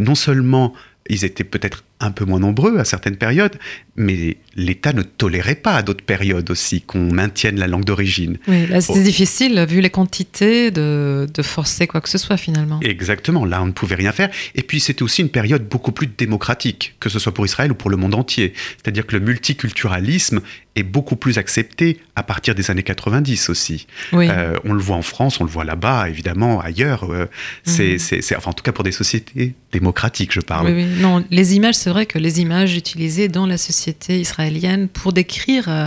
[0.00, 0.74] non seulement
[1.08, 3.56] ils étaient peut-être un peu moins nombreux à certaines périodes,
[3.96, 8.38] mais l'État ne tolérait pas à d'autres périodes aussi qu'on maintienne la langue d'origine.
[8.48, 9.02] Oui, là, c'était Oh.
[9.02, 12.80] difficile, vu les quantités, de, de forcer quoi que ce soit finalement.
[12.80, 14.30] Exactement, là on ne pouvait rien faire.
[14.54, 17.74] Et puis c'était aussi une période beaucoup plus démocratique, que ce soit pour Israël ou
[17.74, 18.52] pour le monde entier.
[18.82, 20.40] C'est-à-dire que le multiculturalisme
[20.74, 23.86] est beaucoup plus accepté à partir des années 90 aussi.
[24.12, 24.26] Oui.
[24.30, 27.04] Euh, on le voit en France, on le voit là-bas, évidemment, ailleurs.
[27.12, 27.26] euh,
[27.64, 28.20] c'est, Mhm.
[28.38, 30.68] enfin, en tout cas pour des sociétés démocratiques, je parle.
[30.68, 30.86] Oui, oui.
[31.00, 35.68] Non, les images, c'est vrai que les images utilisées dans la société israélienne pour décrire
[35.68, 35.86] euh,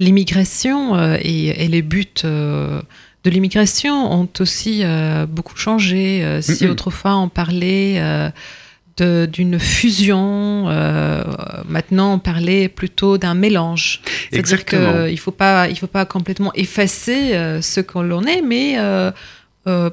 [0.00, 2.82] l'immigration et, et les buts de
[3.30, 4.82] l'immigration ont aussi
[5.28, 6.38] beaucoup changé.
[6.42, 8.00] Si autrefois on parlait
[9.02, 10.66] d'une fusion.
[10.68, 11.22] euh,
[11.68, 14.00] maintenant, on parlait plutôt d'un mélange.
[14.32, 18.42] C'est-à-dire qu'il ne faut pas, il faut pas complètement effacer euh, ce qu'on l'on est,
[18.42, 19.10] mais euh,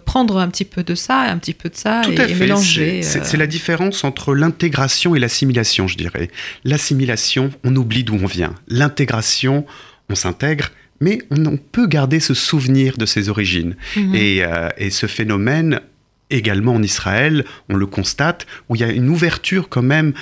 [0.05, 2.33] prendre un petit peu de ça, un petit peu de ça Tout et, à et
[2.33, 2.39] fait.
[2.45, 3.01] mélanger.
[3.01, 6.29] C'est- la différence entre l'intégration et l'assimilation, je dirais.
[6.63, 8.53] L'assimilation, on oublie d'où on vient.
[8.67, 9.65] L'intégration,
[10.09, 10.69] on s'intègre,
[11.01, 13.75] mais on, on peut garder ce souvenir de ses origines.
[13.95, 14.15] Mhm.
[14.15, 15.81] Et, euh, et ce phénomène,
[16.33, 20.13] également en Israël, on le constate, où il y a une ouverture quand même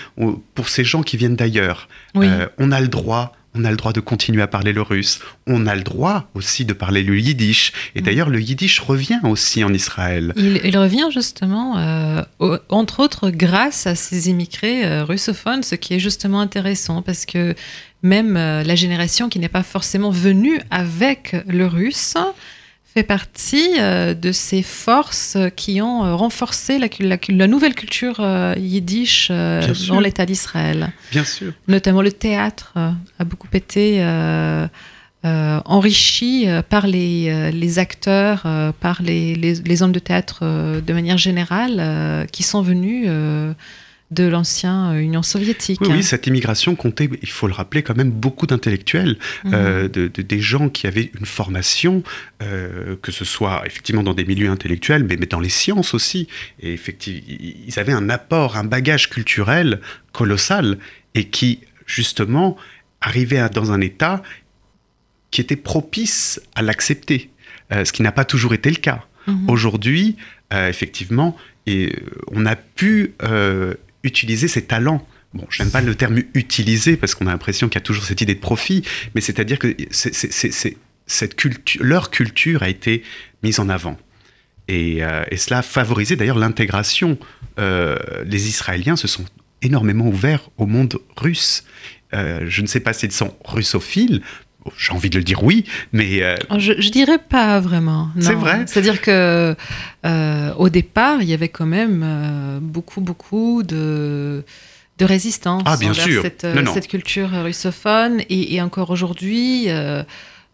[0.56, 1.88] pour ces gens qui viennent d'ailleurs.
[2.16, 2.28] Oui.
[2.30, 3.36] Euh, on a le droit.
[3.54, 5.20] On a le droit de continuer à parler le russe.
[5.46, 7.74] On a le droit aussi de parler le yiddish.
[7.96, 8.06] Et Mhm.
[8.06, 10.32] d'ailleurs, le yiddish revient aussi en Israël.
[10.38, 15.76] Il, il revient justement, euh, au- entre autres, grâce à ces immigrés euh, russophones, ce
[15.76, 17.54] qui est justement intéressant parce que
[18.04, 22.16] même euh, la génération qui n'est pas forcément venue avec le russe
[22.94, 29.30] fait partie euh, de ces forces qui ont euh, renforcé la, nouvelle culture euh, yiddish
[29.30, 30.92] dans l'État d'Israël.
[31.12, 31.54] Bien sûr.
[31.68, 34.04] Notamment le théâtre a beaucoup été
[35.24, 38.44] enrichi par les, les acteurs,
[38.80, 40.44] par les, les, les hommes de théâtre
[40.82, 43.08] de manière générale, qui sont venus
[44.12, 45.80] de l'ancienne Union soviétique.
[45.82, 49.52] Oui, oui, cette immigration comptait, il faut le rappeler, quand même beaucoup d'intellectuels, Mhm.
[49.54, 52.04] euh, de, de- des gens qui avaient une formation,
[52.44, 56.28] euh, que ce soit effectivement dans des milieux intellectuels, mais, mais dans les sciences aussi.
[56.60, 59.80] Et effectivement, ils avaient un apport, un bagage culturel
[60.12, 60.78] colossal
[61.16, 62.58] et qui, justement,
[63.00, 64.22] arrivait à- dans un état
[65.32, 67.30] qui était propice à l'accepter,
[67.72, 69.06] euh, ce qui n'a pas toujours été le cas.
[69.28, 69.50] Mhm.
[69.50, 70.18] Aujourd'hui,
[70.54, 75.06] euh, effectivement, et, euh, on a pu euh, utiliser ses talents.
[75.34, 78.22] Bon, j'aime pas le terme utiliser parce qu'on a l'impression qu'il y a toujours cette
[78.22, 78.84] idée de profit,
[79.16, 79.76] mais c'est-à-dire que
[81.08, 83.04] cette culture, leur culture a été
[83.44, 83.98] mise en avant.
[84.68, 87.18] Et, euh, cela a favorisé d'ailleurs l'intégration.
[87.60, 89.26] Euh, les Israéliens se sont
[89.62, 91.64] énormément ouverts au monde russe.
[92.14, 94.22] Euh, je ne sais pas s'ils sont russophiles.
[94.78, 98.10] J'ai envie de le dire oui, mais euh, Je, je dirais pas vraiment.
[98.20, 99.56] C'est vrai C'est-à-dire que
[100.06, 104.44] euh, au départ, il y avait quand même euh, beaucoup, beaucoup de
[105.00, 106.22] de résistance Ah, bien envers sûr.
[106.22, 106.74] Cette, Non, non.
[106.76, 109.68] cette culture russophone et, et encore aujourd'hui.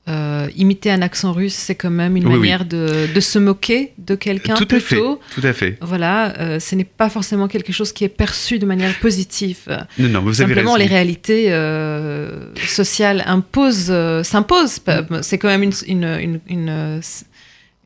[0.08, 2.40] Euh, imiter un accent russe, c'est quand même une Oui, oui.
[2.40, 5.20] manière de, de se moquer de quelqu'un tout à fait, plutôt.
[5.36, 5.78] tout à fait.
[5.82, 9.58] Voilà, euh, ce n'est pas forcément quelque chose qui est perçu de manière positive.
[10.00, 10.84] Non, non, vous avez Simplement, raison.
[10.86, 13.94] les réalités euh, sociales imposent,
[14.24, 14.80] s'imposent.
[14.88, 15.20] Mm.
[15.22, 17.02] C'est quand même une, une, une, une,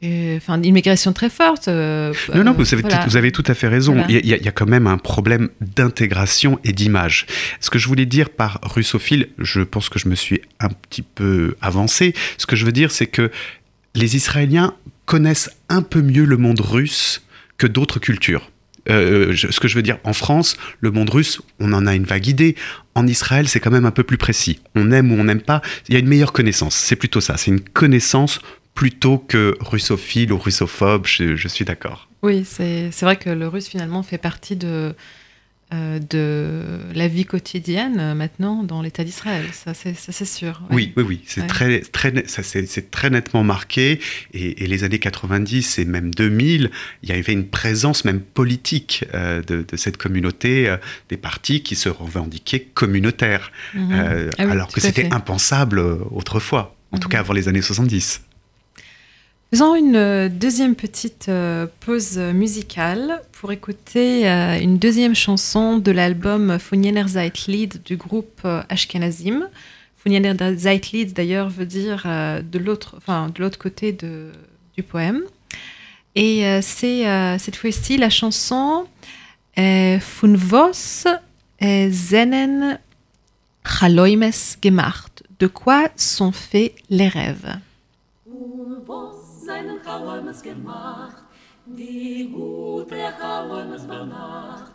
[0.04, 1.68] enfin, une immigration très forte.
[1.68, 2.98] euh, Non, non, euh, vous avez, voilà.
[3.04, 3.94] tout, vous avez tout à fait raison.
[3.94, 4.08] Voilà.
[4.10, 6.74] Il, y a, il y a- il y a quand même un problème d'intégration et
[6.74, 7.26] d'image.
[7.60, 11.02] Ce que je voulais dire par russophile, je pense que je me suis un petit
[11.04, 12.14] peu avancé.
[12.38, 13.30] Ce que je veux dire, c'est que
[13.96, 14.74] les Israéliens
[15.06, 17.22] connaissent un peu mieux le monde russe
[17.58, 18.50] que d'autres cultures.
[18.90, 21.94] Euh, je- ce que je veux dire, en France, le monde russe, on en a
[21.94, 22.56] une vague idée.
[22.96, 24.60] En Israël, c'est quand même un peu plus précis.
[24.74, 25.62] On aime ou on n'aime pas.
[25.88, 26.76] Il y a une meilleure connaissance.
[26.76, 27.38] C'est plutôt ça.
[27.38, 28.40] C'est une connaissance
[28.74, 31.06] plutôt que russophile ou russophobe.
[31.08, 32.08] Je, je suis d'accord.
[32.22, 34.94] Oui, c'est vrai que le russe, finalement, fait partie de,
[35.74, 39.46] euh, de la vie quotidienne euh, maintenant dans l'État d'Israël.
[39.54, 40.62] Ça, c'est sûr.
[40.70, 40.76] ouais.
[40.76, 41.48] Oui, oui, oui, c'est Ouais.
[41.48, 42.12] très, très,
[42.92, 44.00] très nettement marqué.
[44.34, 46.70] Et, et les années 90 et même 2000,
[47.04, 50.78] il y avait une présence même politique euh, de, de cette communauté, euh,
[51.10, 53.92] des partis qui se revendiquaient communautaires, Mhm.
[54.38, 55.80] Ah oui, alors que c'était impensable
[56.12, 57.12] autrefois, en tout Mhm.
[57.14, 58.22] cas avant les années 70.
[59.54, 65.92] Faisons une euh, deuxième petite euh, pause musicale pour écouter euh, une deuxième chanson de
[65.92, 69.50] l'album Funyener Zeitlied du groupe Ashkenazim.
[69.98, 75.24] Funyener Zeitlied d'ailleurs veut dire de l'autre, enfin de côté du poème.
[76.16, 77.04] Et c'est
[77.38, 78.88] cette fois-ci la chanson
[79.56, 80.72] Fun vos
[81.60, 82.80] seinen
[83.64, 84.32] Chaloimes
[84.64, 85.24] gemacht.
[85.40, 87.60] De quoi sont faits les rêves?
[89.52, 91.24] seinen Chaloimes gemacht,
[91.66, 94.72] die gute Chaloimes bei Nacht.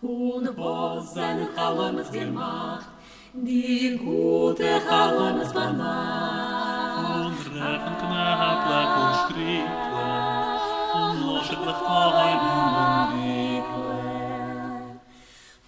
[0.00, 2.86] Und was seinen Chaloimes gemacht,
[3.32, 7.10] die gute Chaloimes bei Nacht.
[7.16, 10.62] Und Reffen, Knappleck und Strickleck,
[10.98, 14.10] und Loschet mit Heim und Dickleck.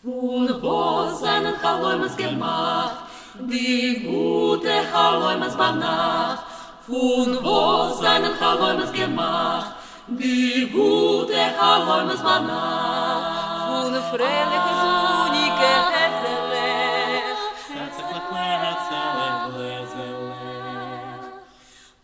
[0.05, 2.98] Und was seinen Chaloimes gemacht,
[3.40, 6.51] die gute Chaloimes bei Nacht.
[6.92, 9.73] Und wo seine Chalmäum gemacht,
[10.08, 13.85] die gute Chalmäum ist war nach.
[13.85, 14.85] Und fröhlich ist
[15.25, 17.23] unike Hezelech.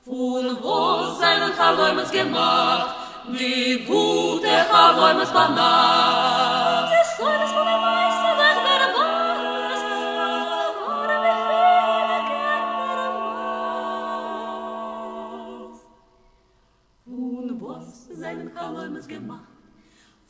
[0.07, 0.81] Und wo
[1.21, 2.89] seine Chalmäum gemacht,
[3.29, 6.91] die gute Chalmäum war nach.
[6.91, 7.88] Das ist war nach.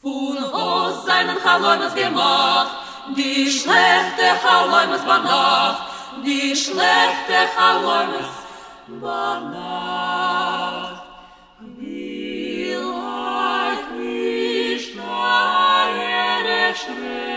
[0.01, 2.71] Fun hos seinen Chaloimes gemacht,
[3.17, 5.81] die schlechte Chaloimes war noch,
[6.25, 8.31] die schlechte Chaloimes
[9.01, 11.03] war noch.
[11.79, 17.28] Wie leicht, wie schnell er erschreckt,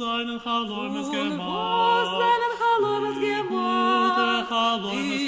[0.00, 1.38] deinen Halomes gemacht.
[1.38, 1.52] Du
[2.00, 4.16] hast deinen Halomes gemacht.
[4.16, 5.23] Du hast deinen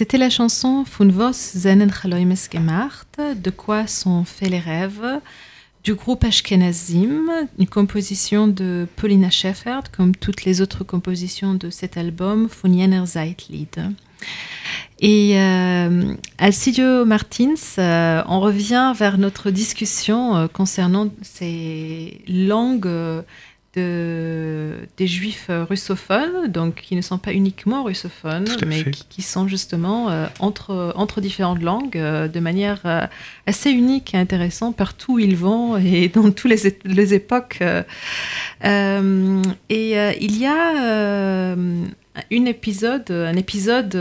[0.00, 5.20] C'était la chanson Von was seinen Chaloimes gemacht, de quoi sont faits les rêves,
[5.84, 11.98] du groupe Ashkenazim, une composition de Paulina Schäffert, comme toutes les autres compositions de cet
[11.98, 13.92] album, Von jener Zeitlied.
[15.00, 23.20] Et euh, Alcidio Martins, euh, on revient vers notre discussion euh, concernant ces langues euh,
[23.76, 29.22] de, des juifs euh, russophones, donc qui ne sont pas uniquement russophones, mais qui, qui
[29.22, 33.06] sont justement euh, entre, entre différentes langues euh, de manière euh,
[33.46, 37.62] assez unique et intéressante partout où ils vont et dans toutes les, les époques.
[38.62, 39.04] et
[39.70, 41.54] il y a
[42.30, 43.92] une épisode, un épisode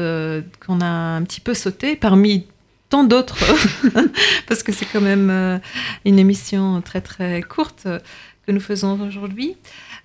[0.66, 2.48] qu'on a un petit peu sauté parmi
[2.90, 3.38] tant d'autres,
[4.48, 5.62] parce que c'est quand même
[6.06, 7.88] une émission très très courte
[8.50, 9.56] que nous faisons aujourd'hui.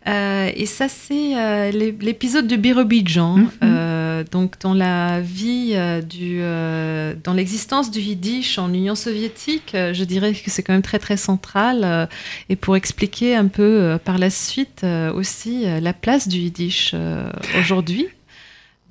[0.06, 6.02] Euh, et ça, c'est euh, l'é- l'épisode de Birobidjan, euh, donc dans la vie euh,
[6.02, 9.74] du, euh, dans l'existence du Yiddish en Union soviétique.
[9.74, 11.80] euh, je dirais que c'est quand même très très central.
[11.84, 12.06] euh,
[12.50, 16.36] et pour expliquer un peu euh, par la suite euh, aussi euh, la place du
[16.36, 18.06] Yiddish euh, aujourd'hui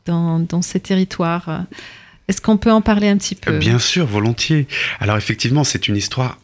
[0.07, 1.65] dans, dans ces territoires.
[2.27, 3.59] Est-ce qu'on peut en parler un petit peu?
[3.59, 4.65] Bien sûr, volontiers.
[4.99, 6.39] Alors effectivement, c'est une histoire,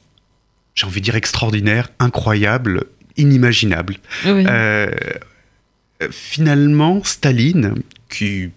[0.76, 2.84] j'ai envie de dire extraordinaire, incroyable,
[3.20, 3.98] inimaginable.
[4.26, 4.46] Oui.
[4.48, 4.90] Euh,
[6.12, 7.76] finalement, Staline,
[8.10, 8.50] qui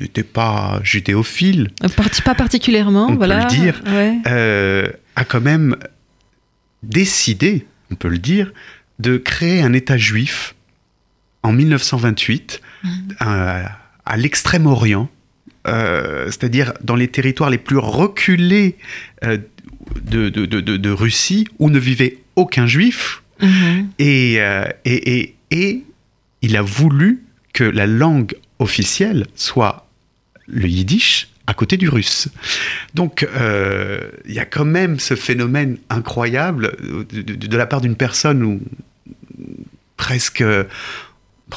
[0.00, 3.82] n'était pas judéophile, Parti- pas particulièrement, on peut le dire.
[3.86, 4.16] Ouais.
[4.28, 4.86] euh,
[5.16, 5.76] a quand même
[6.82, 8.52] décidé, on peut le dire,
[8.98, 10.54] de créer un État juif
[11.42, 12.60] en 1928
[13.20, 15.08] à, à l'extrême-orient,
[15.66, 18.76] euh, c'est-à-dire dans les territoires les plus reculés
[19.24, 19.38] euh,
[20.02, 23.22] de, de- de- de- de Russie, où ne vivait aucun juif.
[23.40, 23.90] Mhm.
[23.98, 25.84] Et, euh, et, et, et
[26.42, 29.88] il a voulu que la langue officielle soit
[30.46, 32.28] le yiddish à côté du russe.
[32.94, 36.76] Donc euh, il y a quand même ce phénomène incroyable
[37.10, 38.60] de, la part d'une personne où,
[39.96, 40.44] presque,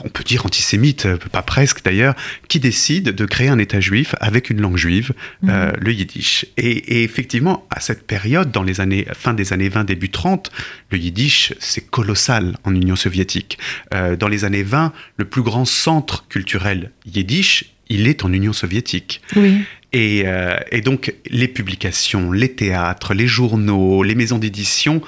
[0.03, 2.15] on peut dire antisémite, euh, pas presque d'ailleurs,
[2.47, 5.11] qui décide de créer un État juif avec une langue juive,
[5.47, 6.45] euh, le yiddish.
[6.57, 10.51] Et, et effectivement, à cette période, dans les années, fin des années 20, début 30,
[10.91, 13.57] le yiddish, c'est colossal en Union soviétique.
[13.93, 18.53] Euh, dans les années 20, le plus grand centre culturel yiddish, il est en Union
[18.53, 19.21] soviétique.
[19.35, 19.61] Oui.
[19.93, 25.01] Et, euh, et donc, les publications, les théâtres, les journaux, les maisons d'édition,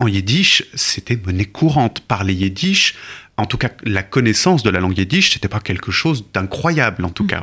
[0.00, 2.00] en yiddish, c'était monnaie courante.
[2.00, 2.94] Parler yiddish,
[3.36, 7.10] en tout cas, la connaissance de la langue yiddish, c'était pas quelque chose d'incroyable, en
[7.10, 7.42] tout cas.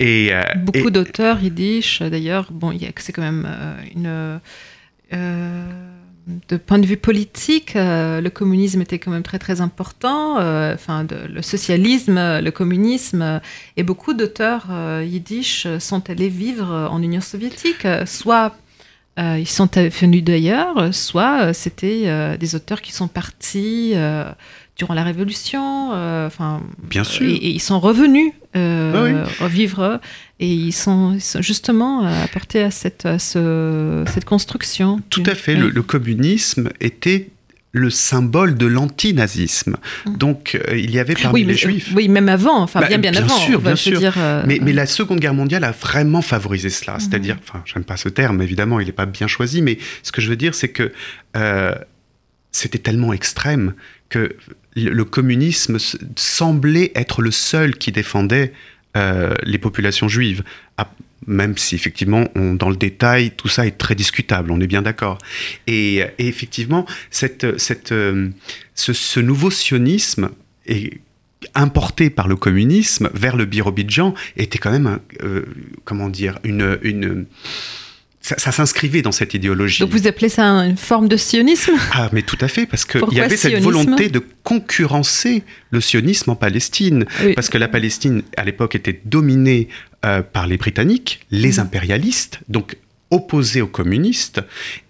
[0.00, 4.40] Et, euh, Beaucoup et- d'auteurs yiddish, d'ailleurs, bon, c'est quand même euh, une.
[5.14, 5.66] euh,
[6.50, 10.34] de point de vue politique, euh, le communisme était quand même très très important.
[10.74, 13.40] Enfin, de- le socialisme, le communisme,
[13.78, 14.66] et beaucoup d'auteurs
[15.02, 18.54] yiddish sont allés vivre en Union soviétique, soit
[19.18, 24.30] euh, ils sont venus d'ailleurs, soit euh, c'était euh, des auteurs qui sont partis euh,
[24.76, 27.28] durant la Révolution, euh, enfin, Bien sûr.
[27.28, 30.00] et, et ils sont revenus euh, Ah revivre
[30.40, 35.00] et ils sont, ils sont justement euh, apportés à cette, à ce- cette construction.
[35.10, 35.54] Tout à fait.
[35.54, 35.60] oui.
[35.62, 37.28] Le, le communisme était
[37.72, 39.76] le symbole de l'antinazisme.
[40.06, 41.92] Donc, euh, il y avait parmi oui, mais, les juifs.
[41.94, 43.36] oui, même avant, enfin Bah, bien, bien, bien avant.
[43.36, 43.98] sûr, bien sûr.
[43.98, 46.94] dire, euh, Mais, mais la Seconde Guerre mondiale a vraiment favorisé cela.
[46.94, 47.00] Mhm.
[47.00, 50.20] C'est-à-dire, enfin, j'aime pas ce terme, évidemment, il n'est pas bien choisi, mais ce que
[50.22, 50.92] je veux dire, c'est que
[51.36, 51.74] euh,
[52.52, 53.74] c'était tellement extrême
[54.08, 54.34] que
[54.74, 55.76] le, le communisme
[56.16, 58.52] semblait être le seul qui défendait
[58.96, 60.42] euh, les populations juives.
[61.26, 64.82] Même si effectivement, on- dans le détail, tout ça est très discutable, on est bien
[64.82, 65.18] d'accord.
[65.66, 68.30] Et, et effectivement, cette, cette, euh,
[68.74, 70.30] ce, ce nouveau sionisme
[70.66, 71.00] est
[71.54, 75.44] importé par le communisme vers le Birobidjan était quand même, euh,
[75.84, 77.26] comment dire, une, une
[78.20, 79.80] ça, ça s'inscrivait dans cette idéologie.
[79.80, 81.72] Donc vous appelez ça une forme de sionisme?
[81.92, 86.30] Ah, mais tout à fait, parce qu'il y avait cette volonté de concurrencer le sionisme
[86.30, 87.06] en Palestine.
[87.24, 87.34] Oui.
[87.34, 89.68] Parce que la Palestine, à l'époque, était dominée
[90.08, 91.60] euh, par les Britanniques, les Mhm.
[91.60, 92.76] impérialistes, donc
[93.10, 94.40] opposés aux communistes.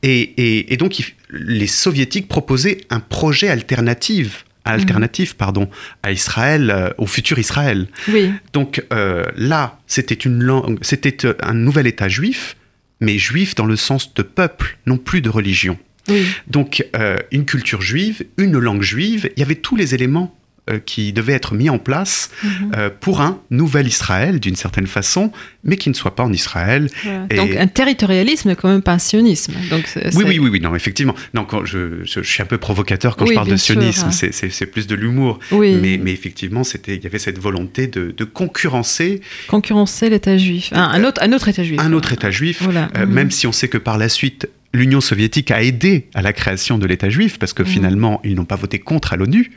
[0.03, 5.69] Et, et- et donc, il- les Soviétiques proposaient un projet alternatif, alternatif pardon,
[6.03, 7.87] à Israël, euh, au futur Israël.
[8.13, 8.31] Oui.
[8.53, 12.57] Donc euh, là, c'était une langue, c'était un nouvel État juif,
[13.01, 15.79] mais juif dans le sens de peuple, non plus de religion.
[16.09, 16.25] Oui.
[16.49, 20.35] Donc, euh, une culture juive, une langue juive, il y avait tous les éléments
[20.85, 22.73] qui devaient être mis en place Mhm.
[22.77, 25.33] euh, pour un nouvel Israël, d'une certaine façon,
[25.65, 26.89] mais qui ne soit pas en Israël.
[27.05, 27.27] Voilà.
[27.31, 29.53] Et- Donc un territorialisme, quand même pas un sionisme.
[29.71, 31.15] Donc, Oui, oui, oui, oui, non, effectivement.
[31.35, 34.09] Non, quand je, je, je suis un peu provocateur quand Oui, je parle de sionisme,
[34.09, 34.13] hein.
[34.13, 35.39] c'est- plus de l'humour.
[35.53, 35.77] Oui.
[35.81, 40.71] Mais, mais effectivement, il y avait cette volonté de, de concurrencer Concurrencer l'État juif.
[40.73, 41.81] Un, un autre, un autre État juif.
[41.81, 42.89] un autre État juif, Voilà.
[42.97, 43.13] euh, Mhm.
[43.13, 44.49] même si on sait que par la suite,
[44.79, 47.69] l'Union soviétique a aidé à la création de l'État juif, parce que Mhm.
[47.69, 49.51] finalement, ils n'ont pas voté contre à l'ONU.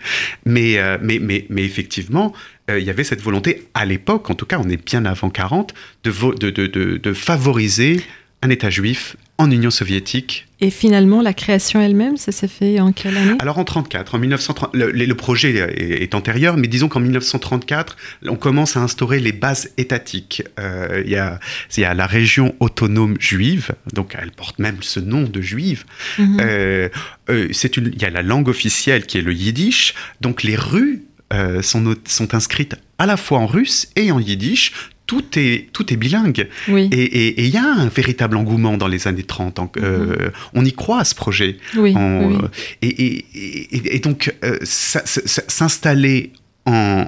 [0.45, 2.33] Mais, euh, mais, mais, mais effectivement,
[2.69, 5.29] euh, il y avait cette volonté, à l'époque, en tout cas, on est bien avant
[5.29, 8.01] 40, de, vo- de, de, de, de favoriser
[8.41, 10.47] un État juif en Union soviétique.
[10.63, 13.35] Et finalement, la création elle-même, ça s'est fait en quelle année?
[13.39, 17.97] Alors en 34, en 1930, le, le projet est, est antérieur, mais disons qu'en 1934,
[18.27, 20.43] on commence à instaurer les bases étatiques.
[20.59, 21.39] Euh, Il y, a,
[21.75, 25.83] il y a la région autonome juive, donc elle porte même ce nom de juive.
[26.19, 26.37] Mhm.
[26.39, 26.89] Euh,
[27.29, 30.55] euh, c'est une, il y a la langue officielle qui est le yiddish, donc les
[30.55, 34.73] rues euh, sont inscrites à la fois en russe et en yiddish.
[35.11, 36.47] Tout est, tout est bilingue.
[36.69, 36.87] Oui.
[36.93, 39.59] Et il y a un véritable engouement dans les années 30.
[39.59, 41.57] en- euh, On y croit à ce projet.
[41.75, 41.93] oui.
[41.97, 42.37] En, oui, oui.
[42.41, 42.47] euh,
[42.81, 46.31] et, et- et- et donc, euh, s'installer
[46.65, 47.07] en,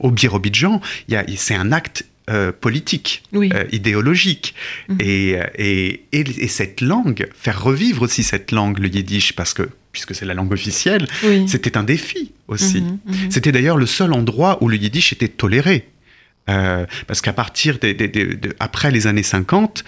[0.00, 0.80] au Birobidjan,
[1.36, 3.50] c'est un acte euh, politique, Oui.
[3.54, 4.54] euh, idéologique.
[4.88, 4.96] Mhm.
[5.00, 9.68] Et, et, et, et cette langue, faire revivre aussi cette langue, le yiddish, parce que,
[9.92, 11.48] puisque c'est la langue officielle, Oui.
[11.48, 12.82] c'était un défi aussi.
[12.82, 13.30] Mhm, mhm.
[13.30, 15.86] C'était d'ailleurs le seul endroit où le yiddish était toléré.
[16.48, 19.82] Euh, parce qu'à partir des, des- des- de- après les années 50,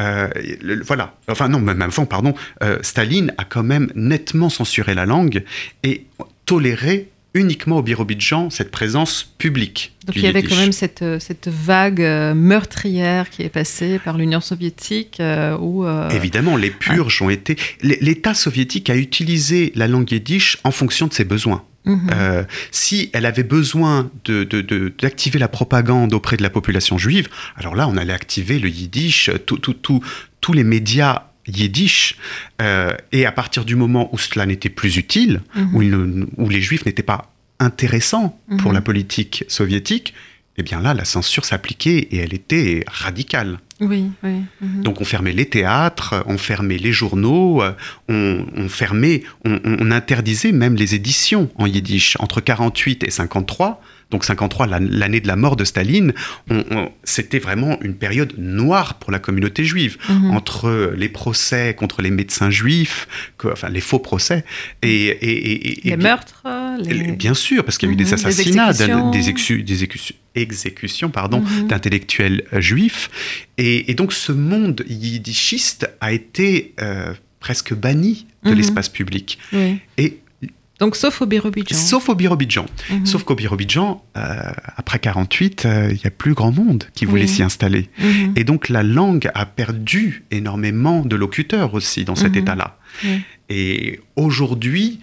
[0.00, 0.28] euh,
[0.62, 5.06] le- voilà, enfin non, même avant, pardon, euh, Staline a quand même nettement censuré la
[5.06, 5.42] langue
[5.82, 6.06] et
[6.46, 9.92] toléré uniquement au Birobidjan cette présence publique.
[10.06, 12.00] Donc il y avait quand même cette, cette vague
[12.34, 15.84] meurtrière qui est passée par l'Union soviétique euh, où...
[15.84, 17.56] euh, Évidemment, les purges ont été.
[17.82, 21.64] L'État soviétique a utilisé la langue yiddish en fonction de ses besoins.
[21.88, 22.10] Mhm.
[22.14, 26.98] Euh, si elle avait besoin de- de- de- d'activer la propagande auprès de la population
[26.98, 30.02] juive, alors là, on allait activer le yiddish, tout- tout- tout-
[30.40, 32.16] tous les médias yiddish,
[32.62, 35.74] euh, et à partir du moment où cela n'était plus utile, Mhm.
[35.74, 38.74] où, il où les juifs n'étaient pas intéressants pour Mhm.
[38.74, 40.14] la politique soviétique,
[40.58, 43.58] eh bien là, la censure s'appliquait et elle était radicale.
[43.80, 44.42] Oui, oui.
[44.60, 44.82] mhm.
[44.82, 47.72] Donc on fermait les théâtres, on fermait les journaux, euh,
[48.08, 52.16] on, on fermait, on, on interdisait même les éditions en yiddish.
[52.18, 53.80] Entre 48 et 53,
[54.10, 56.14] donc 53 la- l'année de la mort de Staline,
[56.50, 59.98] on- on- c'était vraiment une période noire pour la communauté juive.
[60.08, 60.30] Mhm.
[60.30, 63.06] Entre les procès contre les médecins juifs,
[63.36, 64.44] que- enfin les faux procès,
[64.82, 64.88] et...
[65.06, 66.42] et- et- et- les meurtres,
[66.82, 67.12] les...
[67.12, 69.10] Bien sûr, parce qu'il y a eu des Mhm, des assassinats, exécutions.
[69.10, 71.66] des, exécu- des exécu- exécutions pardon, Mhm.
[71.68, 73.10] d'intellectuels euh, juifs.
[73.58, 79.38] Et, donc ce monde yiddishiste a été euh, presque banni de l'espace public.
[79.52, 79.78] Oui.
[79.98, 80.18] Et
[80.78, 81.76] Donc sauf au Birobidjan.
[81.76, 82.66] sauf au Birobidjan.
[82.90, 83.04] Mhm.
[83.06, 87.26] Sauf qu'au Birobidjan, euh, après 48, euh, il y a plus grand monde qui voulait
[87.26, 87.88] s'y installer.
[87.98, 88.34] Mhm.
[88.36, 92.38] Et donc la langue a perdu énormément de locuteurs aussi dans cet Mhm.
[92.38, 92.76] état-là.
[93.48, 95.00] Et aujourd'hui,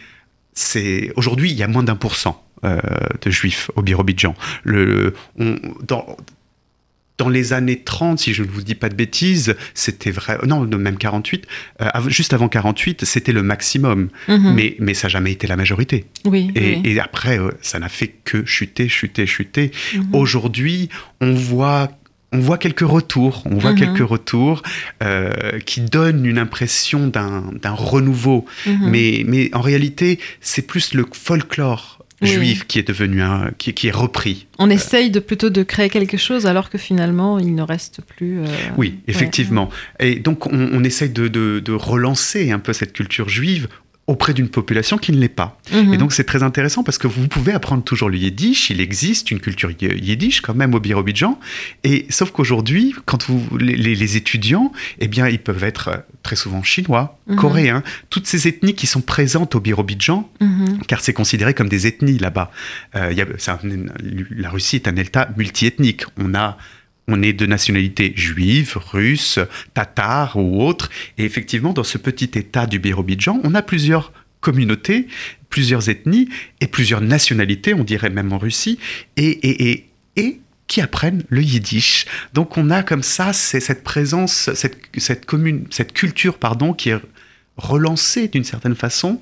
[0.54, 2.80] c'est aujourd'hui il y a moins d'un pour cent euh,
[3.22, 4.34] de juifs au Birobidjan.
[4.64, 6.18] Le, on- dans,
[7.18, 10.60] dans les années 30, si je ne vous dis pas de bêtises, c'était vrai, non,
[10.66, 11.46] même 48,
[11.82, 14.10] euh, av- juste avant 48, c'était le maximum.
[14.28, 14.54] Mhm.
[14.54, 16.06] Mais, mais ça n'a jamais été la majorité.
[16.26, 16.82] oui, Et, oui.
[16.84, 19.72] et après, euh, ça n'a fait que chuter, chuter, chuter.
[19.96, 20.10] Mhm.
[20.14, 20.90] Aujourd'hui,
[21.22, 21.90] on voit,
[22.34, 23.80] on voit quelques retours, on voit Mhm.
[23.80, 24.62] quelques retours
[25.02, 28.46] euh, qui donnent une impression d'un d'un renouveau.
[28.82, 32.30] Mais, mais en réalité, c'est plus le folklore Oui.
[32.30, 34.48] juif qui est devenu un, qui, qui est repris.
[34.58, 38.40] On essaye de plutôt de créer quelque chose alors que finalement il ne reste plus.
[38.40, 38.46] euh,
[38.78, 39.70] Oui, effectivement.
[40.00, 43.68] Et donc, on, on essaye de, de- de relancer un peu cette culture juive
[44.08, 45.60] auprès d'une population qui ne l'est pas.
[45.74, 45.94] Mhm.
[45.94, 49.32] Et donc c'est très intéressant parce que vous pouvez apprendre toujours le yiddish, il existe
[49.32, 51.40] une culture yiddish quand même au Birobidjan,
[51.84, 56.36] et sauf qu'aujourd'hui, quand vous les, les- étudiants, eh bien ils peuvent être euh, très
[56.36, 57.36] souvent chinois, Mhm.
[57.38, 60.82] coréens, toutes ces ethnies qui sont présentes au Birobidjan, Mhm.
[60.88, 62.52] car c'est considéré comme des ethnies là-bas.
[62.96, 63.12] Euh,
[64.30, 66.04] la Russie est un État multiethnique.
[66.18, 66.58] On a
[67.08, 69.40] on est de nationalité juive, russe,
[69.74, 70.90] tatar ou autre.
[71.18, 75.08] Et effectivement, dans ce petit État du Birobidjan, on a plusieurs communautés,
[75.50, 76.30] plusieurs ethnies
[76.62, 78.80] et plusieurs nationalités, on dirait même en Russie,
[79.18, 82.06] et, et, et, et qui apprennent le yiddish.
[82.34, 87.00] Donc on a comme ça cette présence, cette, cette, commune, cette culture pardon, qui est
[87.58, 89.20] relancée d'une certaine façon.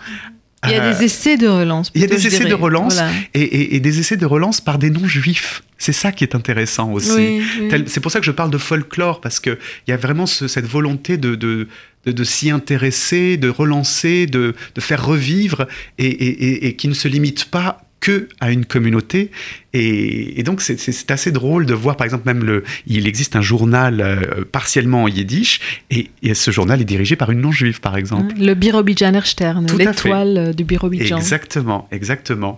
[0.66, 1.92] Il y a Euh, des essais de relance.
[1.94, 3.12] il y a des essais de relance Voilà.
[3.34, 5.64] et, et- et des essais de relance par des non-juifs.
[5.78, 7.12] C'est ça qui est intéressant aussi.
[7.12, 7.68] Oui, oui.
[7.70, 9.58] Tel- C'est pour ça que je parle de folklore, parce qu'il
[9.88, 11.68] y a vraiment ce- cette volonté de, de,
[12.06, 16.88] de, de s'y intéresser, de relancer, de, de faire revivre, et, et- et- et qui
[16.88, 19.32] ne se limite pas que à une communauté.
[19.72, 23.42] Et, et donc, c'est- assez drôle de voir, par exemple, même le, il existe un
[23.42, 27.96] journal euh, partiellement en yiddish, et, et ce journal est dirigé par une non-juive, par
[27.96, 28.36] exemple.
[28.38, 31.18] Le Birobidjaner Stern, l'étoile euh, du Birobidjan.
[31.18, 32.58] Exactement, exactement.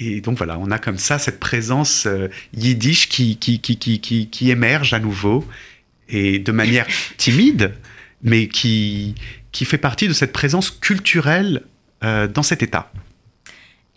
[0.00, 4.00] Et donc voilà, on a comme ça cette présence euh, yiddish qui, qui, qui, qui,
[4.00, 5.46] qui, qui émerge à nouveau,
[6.08, 6.86] et de manière
[7.16, 7.72] timide,
[8.24, 9.14] mais qui,
[9.52, 11.62] qui fait partie de cette présence culturelle
[12.02, 12.90] euh, dans cet État.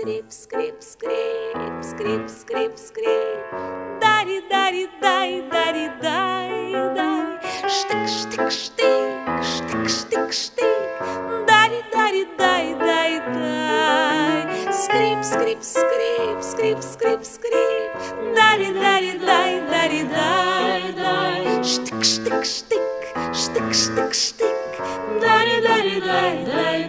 [0.00, 3.52] скрип, скрип, скрип, скрип, скрип, скрип.
[4.00, 7.38] Дари, дари, дай, дари, дай, дай.
[7.68, 11.02] Штык, штык, штык, штык, штык, штык.
[11.46, 14.72] Дари, дари, дай, дай, дай.
[14.72, 17.92] Скрип, скрип, скрип, скрип, скрип, скрип.
[18.34, 21.62] Дари, дари, дай, дари, дай, дай.
[21.62, 24.56] Штык, штык, штык, штык, штык, штык.
[25.20, 26.79] Дари, дари, дай, дай.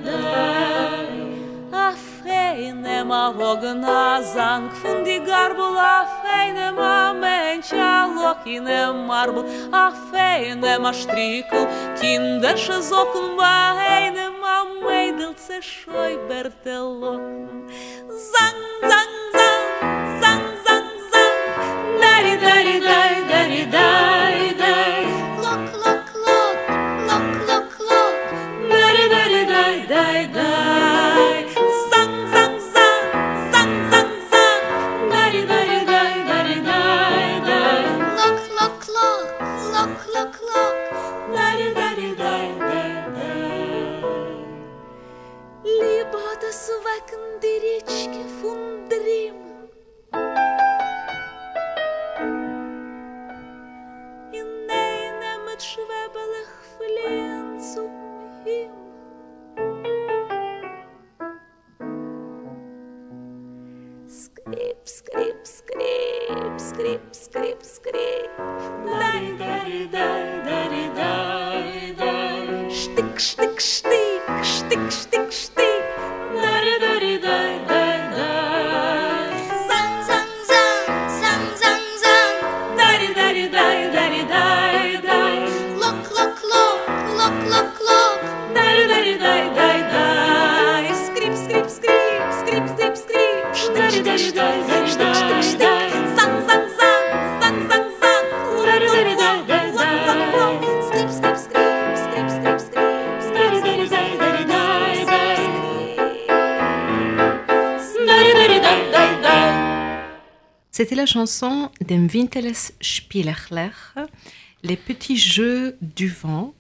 [3.30, 9.42] ogna zang fundigarbu la feine ma mencha lokine marbu
[9.72, 11.62] a feine ma striku
[12.00, 17.22] kinder shezokun ma heine ma meidel se shoy bertelok
[18.32, 18.60] zang
[18.90, 19.66] zang zang
[20.22, 21.36] zang zang zang
[22.04, 24.11] dari dari dari dari
[47.72, 48.81] convite que fundou.
[111.26, 113.70] Chanson Dem Winteles Spielerler,
[114.64, 116.54] Les petits jeux du vent,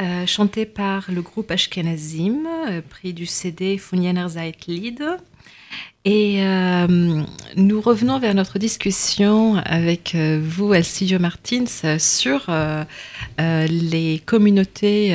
[0.00, 5.02] euh, chantée par le groupe Ashkenazim, euh, pris du CD Funyaner Zeitlied.
[6.04, 6.86] Et euh,
[7.56, 11.66] nous revenons vers notre discussion avec euh, vous, Alcidio Martins,
[11.98, 12.84] sur euh,
[13.40, 15.08] euh, les communautés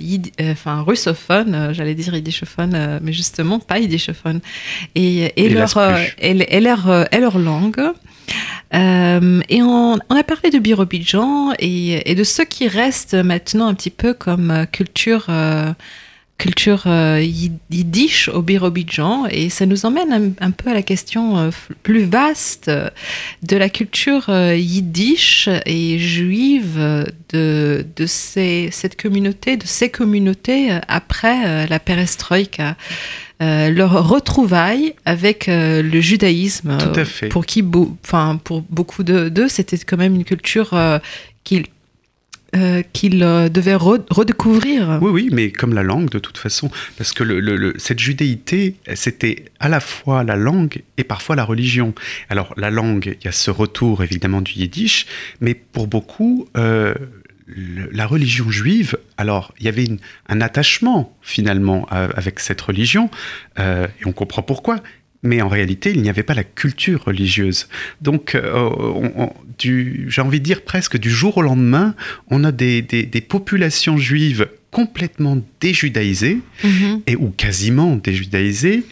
[0.00, 4.40] yid- enfin, russophones, j'allais dire yiddishophones, mais justement pas yiddishophones,
[4.94, 6.14] et, et, Hélas leur, plus.
[6.18, 7.80] et, et leur, et leur langue.
[8.74, 13.90] Euh, et on, a parlé de Birobidjan et, de ce qui reste maintenant un petit
[13.90, 15.72] peu comme euh, culture, euh,
[16.38, 19.26] culture yi- yiddish au Birobidjan.
[19.30, 21.50] Et ça nous emmène un, peu à la question
[21.82, 22.70] plus vaste
[23.42, 31.78] de la culture yiddish et juive de, de cette communauté, de ces communautés après la
[31.78, 32.76] perestroïka.
[33.42, 37.28] Euh, leur retrouvaille avec euh, le judaïsme, Tout à euh, fait.
[37.28, 37.62] pour qui,
[38.02, 40.74] enfin pour beaucoup de- d'eux, c'était quand même une culture
[41.44, 41.66] qu'ils
[42.54, 44.98] euh, qu'ils, euh, devaient re- redécouvrir.
[45.02, 47.98] Oui, oui, mais comme la langue de toute façon, parce que le, le- le- cette
[47.98, 51.92] judéité, c'était à la fois la langue et parfois la religion.
[52.30, 55.04] Alors la langue, il y a ce retour évidemment du yiddish,
[55.42, 56.94] mais pour beaucoup, euh,
[57.46, 62.60] le- la religion juive, alors il y avait une- un attachement finalement à- avec cette
[62.60, 63.10] religion,
[63.58, 64.80] euh, et on comprend pourquoi.
[65.22, 67.68] Mais en réalité, il n'y avait pas la culture religieuse.
[68.00, 68.70] Donc, euh,
[69.58, 71.94] j'ai envie de dire presque du jour au lendemain,
[72.30, 77.00] on a des, des- des populations juives complètement déjudaïsées, Mhm.
[77.06, 78.84] et, ou quasiment déjudaïsées,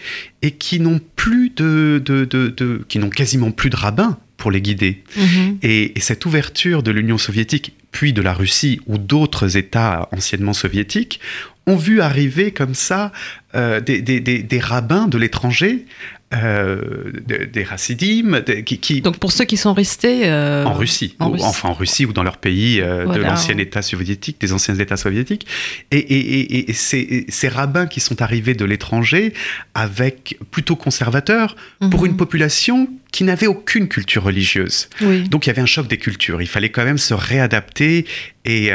[0.43, 4.51] et qui n'ont plus de, de- de- de- qui n'ont quasiment plus de rabbins pour
[4.51, 5.03] les guider.
[5.17, 5.59] Mhm.
[5.63, 10.53] Et, et cette ouverture de l'Union soviétique, puis de la Russie ou d'autres États anciennement
[10.53, 11.19] soviétiques,
[11.67, 13.11] ont vu arriver comme ça
[13.55, 15.87] euh, des, des- des- des rabbins de l'étranger,
[16.35, 21.15] euh, de- des de- qui, qui- Donc pour ceux qui sont restés euh, en Russie,
[21.21, 21.45] en ou- Russie.
[21.47, 24.97] enfin en Russie ou dans leur pays euh, de l'ancien État soviétique, des anciens États
[24.97, 25.47] soviétiques.
[25.91, 29.33] Et, et- et- et ces, ces rabbins qui sont arrivés de l'étranger,
[29.75, 31.57] avec plutôt conservateurs,
[31.91, 32.07] pour Mhm.
[32.07, 34.89] une population qui n'avait aucune culture religieuse.
[35.01, 35.29] Oui.
[35.29, 36.43] Donc il y avait un choc des cultures.
[36.43, 38.07] Il fallait quand même se réadapter.
[38.45, 38.71] Et,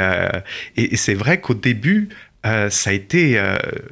[0.95, 2.09] c'est vrai qu'au début,
[2.43, 3.41] ça a été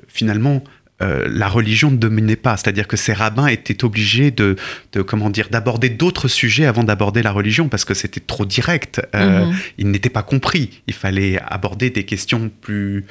[0.07, 0.63] finalement.
[1.01, 4.55] Euh, la religion ne dominait pas, c'est-à-dire que ces rabbins étaient obligés de,
[4.93, 9.01] de comment dire, d'aborder d'autres sujets avant d'aborder la religion parce que c'était trop direct.
[9.15, 9.55] Euh, Mhm.
[9.77, 10.81] Ils n'étaient pas compris.
[10.87, 13.05] Il fallait aborder des questions plus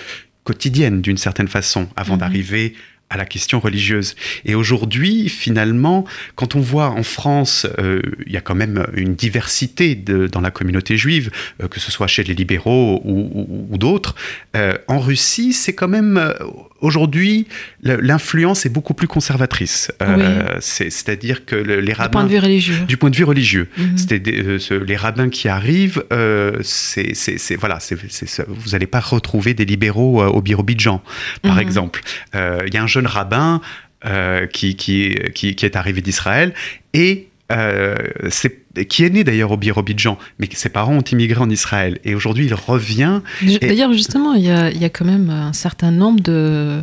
[0.44, 2.20] quotidiennes d'une certaine façon avant Mhm.
[2.20, 2.74] d'arriver
[3.08, 4.16] à la question religieuse.
[4.44, 6.04] Et aujourd'hui, finalement,
[6.34, 10.40] quand on voit en France, euh, il y a quand même une diversité de- dans
[10.40, 11.30] la communauté juive,
[11.62, 14.14] euh, que ce soit chez les libéraux ou, ou- ou d'autres.
[14.56, 16.34] Euh, en Russie, c'est quand même
[16.80, 17.46] aujourd'hui
[17.82, 19.90] l'influence est beaucoup plus conservatrice.
[20.60, 22.76] C'est- C'est-à-dire que le- les Du point rabbins, de vue religieux.
[22.88, 23.98] du point de vue religieux, Mhm.
[23.98, 26.02] c'était des- ce- les rabbins qui arrivent.
[26.62, 27.14] c'est
[28.48, 31.02] vous n'allez pas retrouver des libéraux au Birobidjan,
[31.42, 31.60] par Mhm.
[31.60, 32.00] exemple.
[32.34, 33.60] Il y a un jeune rabbin
[34.04, 36.48] euh, qui, qui, qui, qui est arrivé d'Israël
[36.94, 37.94] et euh,
[38.30, 41.98] c'est- qui est né d'ailleurs au Birobidjan, mais ses parents ont immigré en Israël.
[42.04, 43.20] Et aujourd'hui, il revient.
[43.42, 46.82] Et- D'ailleurs, justement, il y, a, il y a quand même un certain nombre de-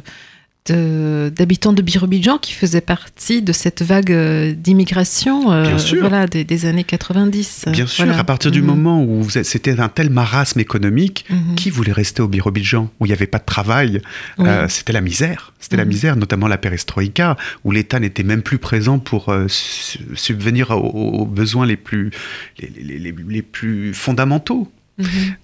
[0.69, 6.65] d'habitants de Birobidjan qui faisaient partie de cette vague euh, d'immigration euh, voilà, des, des
[6.65, 7.65] années 90.
[7.71, 8.19] Bien sûr, Voilà.
[8.19, 8.67] à partir du Mhm.
[8.67, 11.55] moment où c'était un tel marasme économique, Mhm.
[11.55, 14.01] qui voulait rester au Birobidjan, où il n'y avait pas de travail
[14.37, 14.47] Oui.
[14.47, 15.53] Euh, C'était la misère.
[15.59, 15.89] C'était la Mhm.
[15.89, 21.21] misère, notamment la perestroïka, où l'État n'était même plus présent pour euh, su- subvenir aux,
[21.21, 22.11] aux besoins les plus,
[22.59, 24.71] les, les- les- les plus fondamentaux.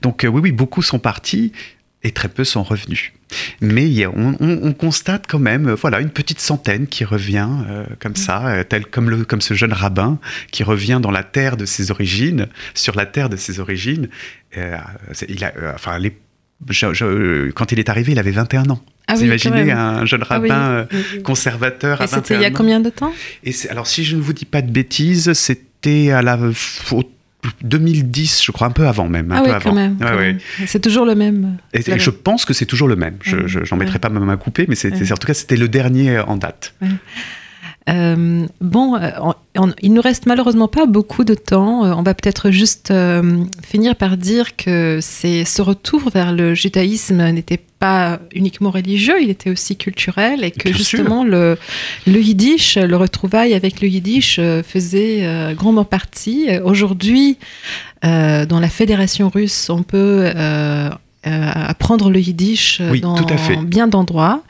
[0.04, 1.52] Donc oui, oui, beaucoup sont partis
[2.04, 3.12] et très peu sont revenus.
[3.62, 7.86] Mais on, on- on constate quand même, euh, voilà, une petite centaine qui revient euh,
[8.00, 10.18] comme ça, euh, tel comme, le, comme ce jeune rabbin
[10.52, 14.08] qui revient dans la terre de ses origines, sur la terre de ses origines.
[14.58, 14.78] Euh,
[15.28, 16.18] il a, enfin, les-
[16.70, 18.82] je- je- quand il est arrivé, il avait 21 ans.
[19.08, 22.24] Ah Vous oui, imaginez un jeune Ah rabbin euh, Oui, conservateur à Et 21 ans
[22.24, 23.12] c'était il y a combien de temps?
[23.44, 26.38] Et alors, si je ne vous dis pas de bêtises, c'était à la
[26.92, 27.04] au
[27.64, 29.32] 2010, je crois, un peu avant même.
[29.32, 29.70] Un Ah peu oui, avant.
[29.70, 29.98] quand même.
[30.02, 30.38] Ouais, ouais.
[30.68, 31.58] C'est toujours le même.
[31.74, 33.16] Et, je pense que c'est toujours le même.
[33.22, 35.68] Je je- j'en mettrai pas ma main à couper, mais en tout cas c'était le
[35.68, 36.74] dernier en date.
[37.90, 41.86] Euh, bon, euh, on- on- il nous reste malheureusement pas beaucoup de temps.
[41.86, 46.54] Euh, on va peut-être juste euh, finir par dire que c'est ce retour vers le
[46.54, 51.58] judaïsme n'était pas uniquement religieux, il était aussi culturel et que Bien justement le,
[52.08, 56.48] le yiddish, le retrouvail avec le yiddish faisait euh, grandement partie.
[56.64, 57.38] Aujourd'hui,
[58.04, 60.30] dans la fédération russe, on peut
[61.28, 63.16] euh, apprendre le yiddish euh, Oui, dans
[63.64, 64.42] bien d'endroits.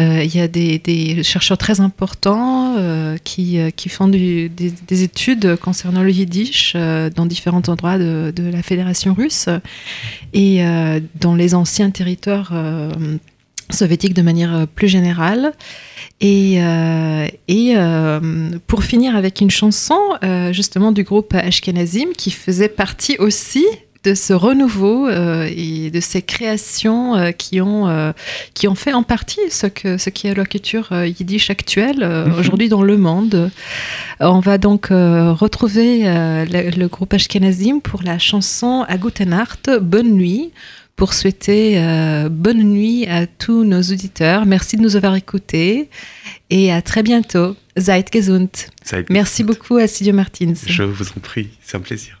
[0.00, 4.72] Euh, Il y a des, des chercheurs très importants euh, qui, qui font du- des,
[4.86, 6.76] des études concernant le yiddish
[7.16, 9.48] dans différents endroits de, de la Fédération russe
[10.34, 10.62] et
[11.20, 12.52] dans les anciens territoires
[13.70, 15.52] soviétiques de manière plus générale.
[16.20, 22.30] Et, euh, et euh, pour finir avec une chanson euh, justement du groupe Ashkenazim qui
[22.30, 23.64] faisait partie aussi
[24.04, 28.12] de ce renouveau euh, et de ces créations euh, qui, ont, euh,
[28.54, 32.38] qui ont fait en partie ce, que, ce qui est la culture yiddish actuelle Mhm.
[32.38, 33.50] aujourd'hui dans le monde.
[34.20, 38.96] On va donc retrouver le, le groupe Ashkenazim pour la chanson À
[39.80, 40.50] Bonne nuit,
[40.96, 41.80] pour souhaiter
[42.30, 44.46] bonne nuit à tous nos auditeurs.
[44.46, 45.88] Merci de nous avoir écoutés
[46.50, 47.56] et à très bientôt.
[47.76, 48.48] Seid gesund.
[49.08, 50.54] Merci beaucoup à Silvio Martins.
[50.66, 52.20] Je vous en prie, c'est un plaisir.